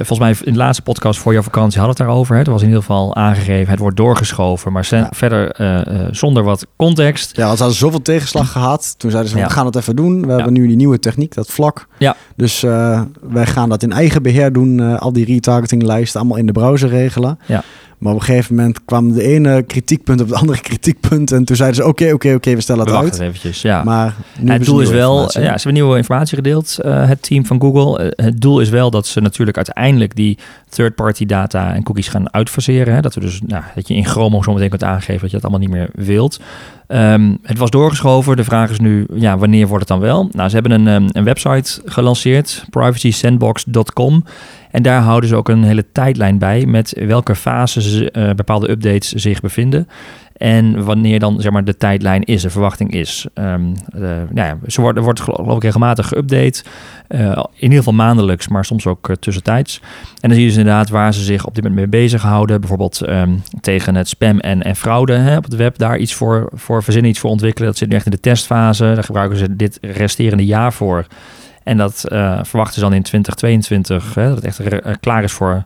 Uh, 0.00 0.06
volgens 0.06 0.18
mij 0.18 0.46
in 0.46 0.52
de 0.52 0.58
laatste 0.58 0.82
podcast 0.82 1.18
voor 1.20 1.32
jouw 1.32 1.42
vakantie 1.42 1.78
hadden 1.80 1.96
we 1.96 2.02
het 2.02 2.10
daarover. 2.10 2.36
Hè. 2.36 2.42
Er 2.42 2.50
was 2.50 2.60
in 2.60 2.66
ieder 2.68 2.82
geval 2.82 3.16
aangegeven, 3.16 3.70
het 3.70 3.78
wordt 3.78 3.96
doorgeschoven. 3.96 4.72
Maar 4.72 4.84
sen- 4.84 4.98
Ja. 4.98 5.08
verder 5.14 5.60
uh, 5.60 6.00
uh, 6.00 6.08
zonder 6.10 6.42
wat 6.42 6.66
context. 6.76 7.36
Ja, 7.36 7.44
want 7.44 7.56
ze 7.56 7.62
hadden 7.62 7.80
zoveel 7.80 8.02
tegenslag 8.02 8.52
gehad. 8.52 8.94
Toen 8.98 9.10
zeiden 9.10 9.30
ze, 9.32 9.38
Ja. 9.38 9.44
we 9.46 9.50
gaan 9.52 9.66
het 9.66 9.76
even 9.76 9.96
doen. 9.96 10.26
We 10.26 10.32
hebben 10.32 10.52
nu 10.52 10.66
die 10.66 10.76
nieuwe 10.76 10.98
techniek, 10.98 11.34
dat 11.34 11.46
vlak. 11.50 11.86
Ja. 11.98 12.16
Dus 12.36 12.62
uh, 12.64 13.00
wij 13.22 13.46
gaan 13.46 13.68
dat 13.68 13.82
in 13.82 13.92
eigen 13.92 14.22
beheer 14.22 14.52
doen. 14.52 14.78
Uh, 14.78 14.98
al 14.98 15.12
die 15.12 15.24
retargetinglijsten 15.24 16.20
allemaal 16.20 16.38
in 16.38 16.46
de 16.46 16.52
browser 16.52 16.88
regelen. 16.88 17.38
Ja. 17.46 17.62
Maar 17.98 18.12
op 18.12 18.18
een 18.18 18.24
gegeven 18.24 18.54
moment 18.54 18.84
kwam 18.84 19.12
de 19.12 19.22
ene 19.22 19.62
kritiekpunt 19.62 20.20
op 20.20 20.28
het 20.28 20.36
andere 20.36 20.60
kritiekpunt. 20.68 21.32
En 21.32 21.44
toen 21.44 21.56
zeiden 21.56 21.82
ze, 21.82 21.88
oké, 21.88 22.12
oké, 22.12 22.34
oké, 22.34 22.54
we 22.54 22.60
stellen 22.60 22.84
het 22.84 22.90
We 22.90 22.96
uit. 22.96 23.18
eventjes, 23.18 23.62
ja. 23.62 23.84
Maar 23.84 24.14
nu 24.40 24.52
het 24.52 24.64
doel 24.64 24.80
is 24.80 24.90
wel, 24.90 25.20
ja, 25.20 25.30
ze 25.30 25.40
hebben 25.40 25.72
nieuwe 25.72 25.96
informatie 25.96 26.36
gedeeld, 26.36 26.76
uh, 26.84 27.08
het 27.08 27.22
team 27.22 27.46
van 27.46 27.60
Google. 27.60 28.04
Uh, 28.04 28.24
het 28.26 28.40
doel 28.40 28.60
is 28.60 28.68
wel 28.68 28.90
dat 28.90 29.06
ze 29.06 29.20
natuurlijk 29.20 29.56
uiteindelijk 29.56 30.16
die 30.16 30.38
third-party 30.68 31.26
data 31.26 31.74
en 31.74 31.82
cookies 31.82 32.08
gaan 32.08 32.32
uitfaseren. 32.32 32.94
Hè? 32.94 33.00
Dat, 33.00 33.14
we 33.14 33.20
dus, 33.20 33.40
nou, 33.46 33.62
dat 33.74 33.88
je 33.88 33.94
in 33.94 34.06
Chrome 34.06 34.42
zo 34.42 34.52
meteen 34.52 34.68
kunt 34.68 34.84
aangeven 34.84 35.20
dat 35.20 35.30
je 35.30 35.36
dat 35.36 35.50
allemaal 35.50 35.68
niet 35.68 35.76
meer 35.76 35.90
wilt. 35.94 36.40
Um, 36.88 37.38
het 37.42 37.58
was 37.58 37.70
doorgeschoven. 37.70 38.36
De 38.36 38.44
vraag 38.44 38.70
is 38.70 38.78
nu, 38.78 39.06
ja, 39.14 39.38
wanneer 39.38 39.66
wordt 39.66 39.88
het 39.88 39.98
dan 39.98 40.08
wel? 40.08 40.28
Nou, 40.32 40.48
ze 40.48 40.54
hebben 40.54 40.72
een, 40.72 40.86
um, 40.86 41.08
een 41.12 41.24
website 41.24 41.80
gelanceerd, 41.84 42.64
privacysandbox.com. 42.70 44.24
En 44.78 44.84
daar 44.84 45.02
houden 45.02 45.28
ze 45.28 45.36
ook 45.36 45.48
een 45.48 45.62
hele 45.62 45.84
tijdlijn 45.92 46.38
bij 46.38 46.66
met 46.66 46.94
welke 47.06 47.34
fases 47.34 48.00
uh, 48.00 48.30
bepaalde 48.32 48.70
updates 48.70 49.12
zich 49.12 49.40
bevinden. 49.40 49.88
En 50.36 50.84
wanneer 50.84 51.18
dan 51.18 51.40
zeg 51.40 51.52
maar, 51.52 51.64
de 51.64 51.76
tijdlijn 51.76 52.24
is, 52.24 52.42
de 52.42 52.50
verwachting 52.50 52.92
is. 52.92 53.26
Um, 53.34 53.72
uh, 53.94 54.00
nou 54.30 54.48
ja, 54.48 54.58
ze 54.66 54.80
worden, 54.80 55.02
wordt 55.02 55.20
geloof 55.20 55.56
ik 55.56 55.62
regelmatig 55.62 56.12
geüpdate. 56.14 56.62
Uh, 57.08 57.20
in 57.54 57.62
ieder 57.62 57.78
geval 57.78 57.92
maandelijks, 57.92 58.48
maar 58.48 58.64
soms 58.64 58.86
ook 58.86 59.14
tussentijds. 59.20 59.80
En 60.20 60.28
dan 60.28 60.30
zie 60.30 60.40
je 60.40 60.48
dus 60.48 60.56
inderdaad 60.58 60.88
waar 60.88 61.14
ze 61.14 61.24
zich 61.24 61.46
op 61.46 61.54
dit 61.54 61.64
moment 61.64 61.90
mee 61.90 62.02
bezighouden. 62.02 62.60
Bijvoorbeeld 62.60 63.08
um, 63.08 63.42
tegen 63.60 63.94
het 63.94 64.08
spam 64.08 64.38
en, 64.38 64.62
en 64.62 64.76
fraude 64.76 65.12
hè, 65.12 65.36
op 65.36 65.44
het 65.44 65.56
web. 65.56 65.78
Daar 65.78 65.98
iets 65.98 66.14
voor, 66.14 66.50
voor 66.54 66.82
verzinnen, 66.82 67.10
iets 67.10 67.20
voor 67.20 67.30
ontwikkelen. 67.30 67.68
Dat 67.68 67.78
zit 67.78 67.88
nu 67.88 67.94
echt 67.94 68.04
in 68.04 68.10
de 68.10 68.20
testfase. 68.20 68.92
Daar 68.94 69.04
gebruiken 69.04 69.38
ze 69.38 69.56
dit 69.56 69.78
resterende 69.80 70.44
jaar 70.44 70.72
voor. 70.72 71.06
En 71.68 71.76
dat 71.76 72.04
uh, 72.12 72.38
verwachten 72.42 72.74
ze 72.74 72.80
dan 72.80 72.92
in 72.92 73.02
2022. 73.02 74.14
Hè, 74.14 74.28
dat 74.28 74.34
het 74.34 74.44
echt 74.44 74.72
uh, 74.72 74.94
klaar 75.00 75.22
is 75.22 75.32
voor 75.32 75.64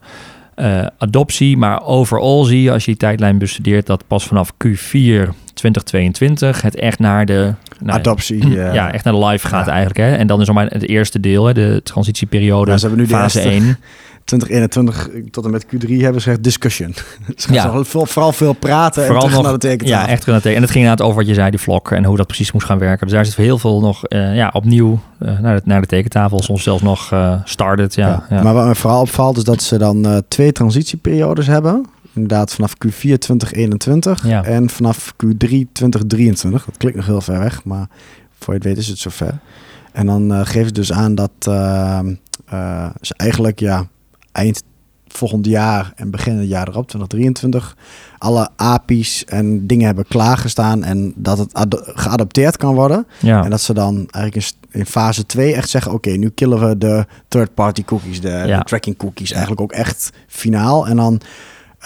uh, 0.56 0.86
adoptie. 0.98 1.56
Maar 1.56 1.84
overal 1.84 2.44
zie 2.44 2.62
je, 2.62 2.72
als 2.72 2.84
je 2.84 2.90
die 2.90 3.00
tijdlijn 3.00 3.38
bestudeert, 3.38 3.86
dat 3.86 4.06
pas 4.06 4.26
vanaf 4.26 4.52
Q4 4.52 5.28
2022 5.54 6.62
het 6.62 6.76
echt 6.76 6.98
naar 6.98 7.26
de 7.26 7.54
nou, 7.80 7.98
adoptie. 7.98 8.48
Ja, 8.54 8.72
ja, 8.72 8.92
echt 8.92 9.04
naar 9.04 9.14
de 9.14 9.24
live 9.26 9.46
gaat 9.46 9.66
ja. 9.66 9.72
eigenlijk. 9.72 10.10
Hè. 10.10 10.16
En 10.16 10.26
dan 10.26 10.40
is 10.40 10.46
nog 10.46 10.56
maar 10.56 10.66
het 10.66 10.88
eerste 10.88 11.20
deel, 11.20 11.46
hè, 11.46 11.54
de 11.54 11.80
transitieperiode, 11.84 12.70
ja, 12.70 12.76
ze 12.76 12.86
hebben 12.86 13.04
nu 13.04 13.10
fase 13.10 13.40
de 13.42 13.48
1. 13.48 13.78
2021 14.24 15.30
tot 15.30 15.44
en 15.44 15.50
met 15.50 15.66
Q3 15.66 15.88
hebben 15.88 16.22
ze 16.22 16.30
echt 16.30 16.42
discussion. 16.42 16.94
Ze 17.36 17.48
gaan 17.48 17.54
ja. 17.54 17.84
vooral 17.84 18.32
veel 18.32 18.52
praten 18.52 19.06
vooral 19.06 19.24
en 19.24 19.30
nog, 19.30 19.42
naar 19.42 19.52
de 19.52 19.58
tekentafel. 19.58 20.06
Ja, 20.06 20.08
echt 20.08 20.26
naar 20.26 20.36
de 20.36 20.42
teken. 20.42 20.56
En 20.56 20.62
het 20.62 20.70
ging 20.70 20.84
inderdaad 20.84 21.06
over 21.06 21.18
wat 21.18 21.28
je 21.28 21.34
zei, 21.34 21.50
die 21.50 21.58
vlog 21.58 21.92
en 21.92 22.04
hoe 22.04 22.16
dat 22.16 22.26
precies 22.26 22.52
moest 22.52 22.66
gaan 22.66 22.78
werken. 22.78 23.06
Dus 23.06 23.16
daar 23.16 23.24
zit 23.24 23.36
heel 23.36 23.58
veel 23.58 23.80
nog 23.80 24.02
uh, 24.08 24.36
ja, 24.36 24.50
opnieuw 24.52 25.00
uh, 25.22 25.38
naar, 25.38 25.56
de, 25.56 25.62
naar 25.64 25.80
de 25.80 25.86
tekentafel. 25.86 26.42
Soms 26.42 26.62
zelfs 26.62 26.82
nog 26.82 27.12
uh, 27.12 27.34
started. 27.44 27.94
Ja, 27.94 28.08
ja. 28.08 28.36
ja, 28.36 28.42
Maar 28.42 28.54
wat 28.54 28.66
me 28.66 28.74
vooral 28.74 29.00
opvalt 29.00 29.36
is 29.36 29.44
dat 29.44 29.62
ze 29.62 29.78
dan 29.78 30.22
twee 30.28 30.52
transitieperiodes 30.52 31.46
hebben. 31.46 31.86
Inderdaad, 32.14 32.52
vanaf 32.52 32.72
Q4 32.72 32.98
2021 32.98 34.26
ja. 34.26 34.44
en 34.44 34.70
vanaf 34.70 35.12
Q3 35.12 35.48
2023. 35.72 36.64
Dat 36.64 36.76
klinkt 36.76 36.96
nog 36.96 37.06
heel 37.06 37.20
ver 37.20 37.38
weg, 37.38 37.64
maar 37.64 37.86
voor 38.38 38.54
je 38.54 38.60
het 38.60 38.68
weet 38.68 38.78
is 38.78 38.88
het 38.88 38.98
zover. 38.98 39.38
En 39.92 40.06
dan 40.06 40.32
uh, 40.32 40.40
geven 40.44 40.66
ze 40.66 40.72
dus 40.72 40.92
aan 40.92 41.14
dat 41.14 41.30
uh, 41.48 42.00
uh, 42.52 42.90
ze 43.00 43.14
eigenlijk 43.16 43.60
ja, 43.60 43.86
eind 44.32 44.62
volgend 45.08 45.46
jaar 45.46 45.92
en 45.96 46.10
begin 46.10 46.36
het 46.36 46.48
jaar 46.48 46.68
erop, 46.68 46.88
2023, 46.88 47.76
alle 48.18 48.48
API's 48.56 49.24
en 49.24 49.66
dingen 49.66 49.86
hebben 49.86 50.06
klaargestaan 50.06 50.84
en 50.84 51.12
dat 51.16 51.38
het 51.38 51.50
geadopteerd 51.94 52.56
kan 52.56 52.74
worden. 52.74 53.06
Ja. 53.20 53.44
En 53.44 53.50
dat 53.50 53.60
ze 53.60 53.74
dan 53.74 53.94
eigenlijk 54.10 54.36
in, 54.36 54.78
in 54.80 54.86
fase 54.86 55.26
2 55.26 55.54
echt 55.54 55.68
zeggen, 55.68 55.92
oké, 55.92 56.08
okay, 56.08 56.20
nu 56.20 56.28
killen 56.28 56.68
we 56.68 56.78
de 56.78 57.06
third-party 57.28 57.84
cookies, 57.84 58.20
de, 58.20 58.28
ja. 58.28 58.58
de, 58.58 58.64
tracking 58.64 58.96
cookies, 58.96 59.30
eigenlijk 59.30 59.60
ook 59.60 59.72
echt 59.72 60.10
finaal. 60.26 60.86
En 60.86 60.96
dan 60.96 61.20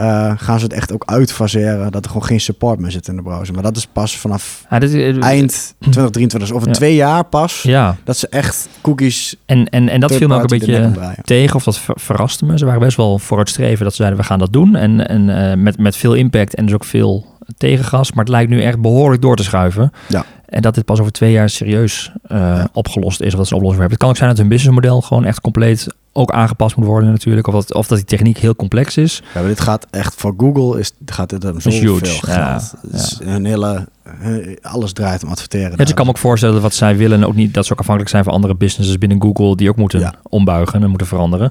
uh, 0.01 0.33
gaan 0.37 0.59
ze 0.59 0.65
het 0.65 0.75
echt 0.75 0.93
ook 0.93 1.03
uitfaseren 1.05 1.93
dat 1.93 2.05
er 2.05 2.11
gewoon 2.11 2.27
geen 2.27 2.41
support 2.41 2.79
meer 2.79 2.91
zit 2.91 3.09
in 3.09 3.17
de 3.17 3.23
browser. 3.23 3.55
Maar 3.55 3.63
dat 3.63 3.77
is 3.77 3.87
pas 3.87 4.17
vanaf 4.17 4.65
ja, 4.71 4.79
dit, 4.79 4.95
uh, 4.95 5.23
eind 5.23 5.75
2023, 5.79 6.39
dus 6.41 6.53
over 6.53 6.69
ja. 6.69 6.75
twee 6.75 6.95
jaar 6.95 7.25
pas, 7.25 7.63
ja. 7.63 7.97
dat 8.05 8.17
ze 8.17 8.29
echt 8.29 8.69
cookies... 8.81 9.37
En, 9.47 9.69
en, 9.69 9.89
en 9.89 10.01
dat 10.01 10.15
viel 10.15 10.29
me 10.29 10.35
ook 10.35 10.51
een 10.51 10.59
beetje 10.59 11.15
tegen, 11.23 11.57
of 11.57 11.65
dat 11.65 11.79
ver, 11.79 11.95
verraste 11.99 12.45
me. 12.45 12.59
Ze 12.59 12.65
waren 12.65 12.81
best 12.81 12.97
wel 12.97 13.19
vooruitstreven 13.19 13.85
dat 13.85 13.95
ze 13.95 13.97
zeiden, 13.97 14.21
we 14.21 14.27
gaan 14.27 14.39
dat 14.39 14.53
doen. 14.53 14.75
En, 14.75 15.09
en 15.09 15.29
uh, 15.29 15.63
met, 15.63 15.79
met 15.79 15.97
veel 15.97 16.15
impact 16.15 16.55
en 16.55 16.65
dus 16.65 16.75
ook 16.75 16.85
veel 16.85 17.27
tegengas, 17.57 18.13
maar 18.13 18.25
het 18.25 18.33
lijkt 18.33 18.51
nu 18.51 18.63
echt 18.63 18.81
behoorlijk 18.81 19.23
door 19.23 19.37
te 19.37 19.43
schuiven. 19.43 19.93
Ja. 20.09 20.25
En 20.47 20.63
dat 20.63 20.75
dit 20.75 20.85
pas 20.85 21.01
over 21.01 21.13
twee 21.13 21.33
jaar 21.33 21.51
serieus 21.51 22.13
eh, 22.23 22.39
Ja. 22.39 22.69
opgelost 22.73 23.21
is, 23.21 23.33
of 23.33 23.39
dat 23.39 23.47
ze 23.47 23.53
een 23.53 23.59
oplossing 23.59 23.81
hebben. 23.81 23.91
Het 23.91 23.99
kan 23.99 24.09
ook 24.09 24.17
zijn 24.17 24.29
dat 24.29 24.39
hun 24.39 24.49
businessmodel 24.49 25.01
gewoon 25.01 25.25
echt 25.25 25.41
compleet 25.41 25.87
ook 26.17 26.31
aangepast 26.31 26.77
moet 26.77 26.87
worden 26.87 27.11
natuurlijk. 27.11 27.47
Of 27.47 27.55
dat, 27.55 27.75
of 27.75 27.87
dat 27.87 27.99
die 27.99 28.07
techniek 28.07 28.39
heel 28.39 28.57
complex 28.57 28.97
is. 28.97 29.23
Ja, 29.35 29.41
maar 29.41 29.49
dit 29.49 29.61
gaat 29.61 29.87
echt 29.91 30.15
voor 30.15 30.35
Google 30.37 30.81
is 30.81 30.93
gaat 31.07 31.31
dit 31.31 31.45
om 31.45 31.53
Dat 31.53 31.63
zoveel 31.63 31.81
huge, 31.99 32.07
geld. 32.27 32.75
ja, 33.21 33.35
een 33.35 33.45
hele 33.45 33.89
hun- 34.09 34.59
alles 34.63 34.93
draait 34.93 35.25
om 35.25 35.31
adverteren. 35.31 35.71
Ja, 35.71 35.77
dus 35.77 35.89
ik 35.89 35.95
kan 35.95 36.05
me 36.05 36.11
ook 36.11 36.19
voorstellen 36.19 36.55
dat 36.55 36.63
wat 36.65 36.75
zij 36.75 36.97
willen 36.97 37.25
ook 37.25 37.35
niet 37.35 37.55
dat 37.55 37.67
ze 37.67 37.73
ook 37.73 37.79
afhankelijk 37.79 38.13
zijn 38.15 38.25
van 38.25 38.33
andere 38.33 38.55
businesses 38.55 38.99
binnen 38.99 39.23
Google 39.23 39.57
die 39.57 39.69
ook 39.69 39.77
moeten 39.77 40.01
Ja. 40.01 40.15
ombuigen 40.23 40.83
en 40.83 40.89
moeten 40.89 41.07
veranderen. 41.07 41.51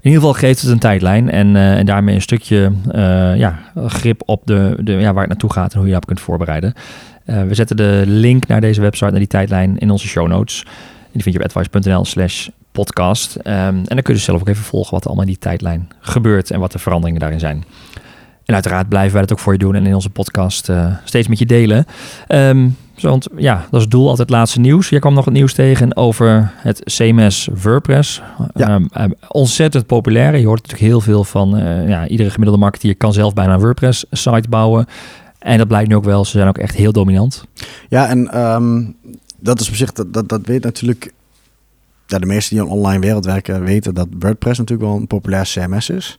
In 0.00 0.12
ieder 0.12 0.20
geval 0.20 0.34
geeft 0.48 0.60
het 0.62 0.70
een 0.70 0.78
tijdlijn 0.78 1.30
en, 1.30 1.56
eh, 1.56 1.78
en 1.78 1.86
daarmee 1.86 2.14
een 2.14 2.22
stukje 2.22 2.72
eh, 2.90 3.36
ja, 3.36 3.58
grip 3.86 4.22
op 4.26 4.42
de, 4.44 4.78
de, 4.80 4.92
ja, 4.92 5.12
waar 5.12 5.20
het 5.22 5.28
naartoe 5.28 5.52
gaat 5.52 5.70
en 5.72 5.76
hoe 5.76 5.84
je 5.86 5.90
daarop 5.92 6.06
kunt 6.06 6.20
voorbereiden. 6.20 6.74
Eh, 7.24 7.42
we 7.42 7.54
zetten 7.54 7.76
de 7.76 8.02
link 8.06 8.46
naar 8.46 8.60
deze 8.60 8.80
website, 8.80 9.10
naar 9.10 9.18
die 9.18 9.28
tijdlijn 9.28 9.78
in 9.78 9.90
onze 9.90 10.06
show 10.06 10.28
notes. 10.28 10.62
En 10.66 11.12
die 11.12 11.22
vind 11.22 11.34
je 11.34 11.40
op 11.44 11.56
advice.nl 11.56 12.04
slash 12.04 12.48
podcast. 12.76 13.36
Ehm, 13.36 13.56
en 13.58 13.84
dan 13.84 14.02
kun 14.02 14.12
je 14.12 14.12
dus 14.12 14.24
zelf 14.24 14.40
ook 14.40 14.48
even 14.48 14.64
volgen 14.64 14.92
wat 14.92 15.00
er 15.00 15.06
allemaal 15.06 15.26
in 15.26 15.32
die 15.32 15.40
tijdlijn 15.40 15.88
gebeurt 16.00 16.50
en 16.50 16.60
wat 16.60 16.72
de 16.72 16.78
veranderingen 16.78 17.20
daarin 17.20 17.40
zijn. 17.40 17.64
En 18.44 18.54
uiteraard 18.54 18.88
blijven 18.88 19.12
wij 19.12 19.20
dat 19.20 19.32
ook 19.32 19.38
voor 19.38 19.52
je 19.52 19.58
doen 19.58 19.74
en 19.74 19.86
in 19.86 19.94
onze 19.94 20.10
podcast 20.10 20.68
eh, 20.68 20.94
steeds 21.04 21.28
met 21.28 21.38
je 21.38 21.46
delen. 21.46 21.86
Zo, 22.96 23.08
want 23.08 23.28
ja, 23.36 23.54
dat 23.54 23.72
is 23.72 23.80
het 23.80 23.90
doel, 23.90 24.08
altijd 24.08 24.30
laatste 24.30 24.60
nieuws. 24.60 24.88
Hier 24.88 25.00
kwam 25.00 25.14
nog 25.14 25.24
het 25.24 25.34
nieuws 25.34 25.52
tegen 25.52 25.96
over 25.96 26.52
het 26.56 26.80
CMS 26.84 27.48
WordPress. 27.62 28.22
Ja. 28.54 28.80
Ehm, 28.90 29.10
ontzettend 29.28 29.86
populair. 29.86 30.36
Je 30.36 30.46
hoort 30.46 30.62
natuurlijk 30.62 30.90
heel 30.90 31.00
veel 31.00 31.24
van, 31.24 31.56
eh, 31.56 31.88
ja, 31.88 32.08
iedere 32.08 32.30
gemiddelde 32.30 32.60
marketeer 32.60 32.96
kan 32.96 33.12
zelf 33.12 33.34
bijna 33.34 33.54
een 33.54 33.60
WordPress 33.60 34.04
site 34.10 34.48
bouwen. 34.48 34.86
En 35.38 35.58
dat 35.58 35.68
blijkt 35.68 35.88
nu 35.88 35.96
ook 35.96 36.04
wel, 36.04 36.24
ze 36.24 36.30
zijn 36.30 36.48
ook 36.48 36.58
echt 36.58 36.74
heel 36.74 36.92
dominant. 36.92 37.44
Ja, 37.88 38.08
en 38.08 38.24
dat 39.38 39.60
is 39.60 39.68
op 39.68 39.74
zich, 39.74 39.92
dat, 39.92 40.12
dat, 40.12 40.28
dat 40.28 40.46
weet 40.46 40.62
natuurlijk... 40.62 41.12
Ja, 42.06 42.18
de 42.18 42.26
meesten 42.26 42.56
die 42.56 42.64
in 42.64 42.70
online 42.70 43.00
wereld 43.00 43.24
werken 43.24 43.64
weten 43.64 43.94
dat 43.94 44.08
WordPress 44.18 44.58
natuurlijk 44.58 44.88
wel 44.88 44.98
een 44.98 45.06
populair 45.06 45.44
CMS 45.44 45.90
is. 45.90 46.18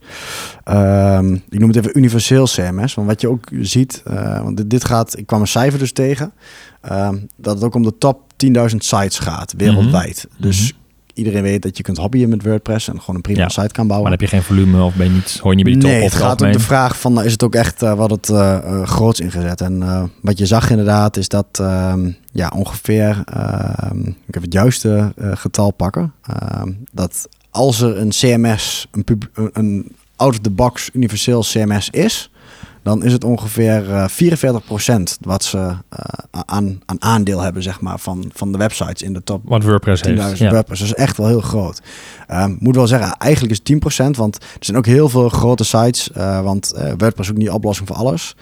Ehm, 0.63 1.34
ik 1.34 1.60
noem 1.60 1.67
het 1.67 1.77
even 1.77 1.98
universeel 1.98 2.46
CMS. 2.46 2.94
Want 2.94 3.08
wat 3.08 3.22
je 3.22 3.29
ook 3.29 3.48
ziet, 3.62 4.01
eh, 4.06 4.41
want 4.41 4.58
dit, 4.58 4.70
dit 4.70 4.86
gaat, 4.86 5.17
ik 5.17 5.25
kwam 5.25 5.41
een 5.41 5.48
cijfer 5.48 5.79
dus 5.79 5.91
tegen, 5.91 6.34
ehm, 6.82 7.17
dat 7.36 7.56
het 7.56 7.63
ook 7.63 7.75
om 7.75 7.84
de 7.84 7.98
top 7.98 8.22
10.000 8.36 8.84
sites 8.84 9.20
gaat, 9.20 9.53
wereldwijd. 9.58 10.27
Dus 10.38 10.74
iedereen 11.18 11.42
weet 11.42 11.62
dat 11.62 11.78
je 11.78 11.84
kunt 11.84 11.98
hobbyen 11.98 12.30
met 12.30 12.44
WordPress 12.44 12.88
en 12.88 13.00
gewoon 13.00 13.16
een 13.16 13.22
prima 13.22 13.40
Ja. 13.42 13.50
site 13.50 13.68
kan 13.68 13.86
Maar 13.86 13.86
bouwen. 13.98 14.10
dan 14.12 14.20
heb 14.20 14.30
je 14.30 14.36
geen 14.36 14.46
volume 14.46 14.84
of 14.84 14.96
ben 14.96 15.06
je 15.06 15.12
niet, 15.12 15.38
hoor 15.42 15.50
je 15.52 15.56
niet 15.56 15.66
bij 15.66 15.74
die 15.74 15.82
top 15.84 15.92
nee, 15.92 16.04
het 16.04 16.14
gaat 16.16 16.42
om 16.42 16.52
de 16.52 16.60
vraag 16.60 17.00
van, 17.00 17.24
is 17.24 17.32
het 17.32 17.44
ook 17.44 17.56
echt 17.56 17.82
eh, 17.82 17.94
wat 17.94 18.10
het 18.10 18.30
eh, 18.30 18.84
groots 18.88 19.20
ingezet? 19.20 19.62
En 19.62 19.84
wat 20.22 20.38
je 20.38 20.46
zag 20.46 20.70
inderdaad 20.70 21.18
is 21.18 21.28
dat 21.28 21.48
ehm, 21.52 22.12
ja, 22.32 22.52
ongeveer, 22.56 23.22
ehm, 23.26 24.00
ik 24.08 24.34
heb 24.34 24.44
het 24.44 24.54
juiste 24.54 25.14
getal 25.18 25.72
pakken, 25.72 26.14
ehm, 26.28 26.72
dat 26.92 27.28
als 27.52 27.82
er 27.82 27.98
een 27.98 28.10
CMS, 28.10 28.88
een- 28.92 29.50
een 29.54 29.92
out-of-the-box 30.16 30.90
universeel 30.94 31.42
CMS 31.42 31.90
is, 31.90 32.32
dan 32.88 33.03
is 33.03 33.13
het 33.13 33.24
ongeveer 33.24 33.94
eh 33.94 34.06
44% 34.08 35.17
wat 35.20 35.44
ze 35.44 35.58
eh, 35.58 36.00
aan, 36.46 36.82
aan 36.86 37.01
aandeel 37.01 37.39
hebben, 37.41 37.63
zeg 37.63 37.82
maar, 37.82 38.00
van, 38.00 38.32
van 38.34 38.51
de 38.51 38.58
websites 38.58 39.01
in 39.01 39.13
de 39.13 39.24
top 39.24 39.41
Wat 39.46 39.63
WordPress 39.63 40.03
10.000 40.08 40.13
heeft. 40.13 40.38
Ja. 40.38 40.51
WordPress. 40.51 40.82
Dat 40.82 40.89
is 40.89 40.96
echt 40.96 41.17
wel 41.17 41.27
heel 41.27 41.41
groot. 41.41 41.82
Ehm, 42.27 42.56
moet 42.60 42.75
wel 42.75 42.88
zeggen, 42.88 43.17
eigenlijk 43.17 43.51
is 43.51 43.58
het 43.58 43.65
10%, 43.65 44.17
want 44.17 44.36
er 44.36 44.65
zijn 44.65 44.77
ook 44.77 44.86
heel 44.86 45.10
veel 45.10 45.29
grote 45.29 45.63
sites, 45.63 46.12
eh, 46.12 46.41
want 46.41 46.74
eh, 46.74 46.84
WordPress 46.84 47.20
is 47.20 47.29
ook 47.29 47.38
niet 47.38 47.48
de 47.48 47.53
oplossing 47.53 47.88
voor 47.88 47.98
alles, 47.98 48.36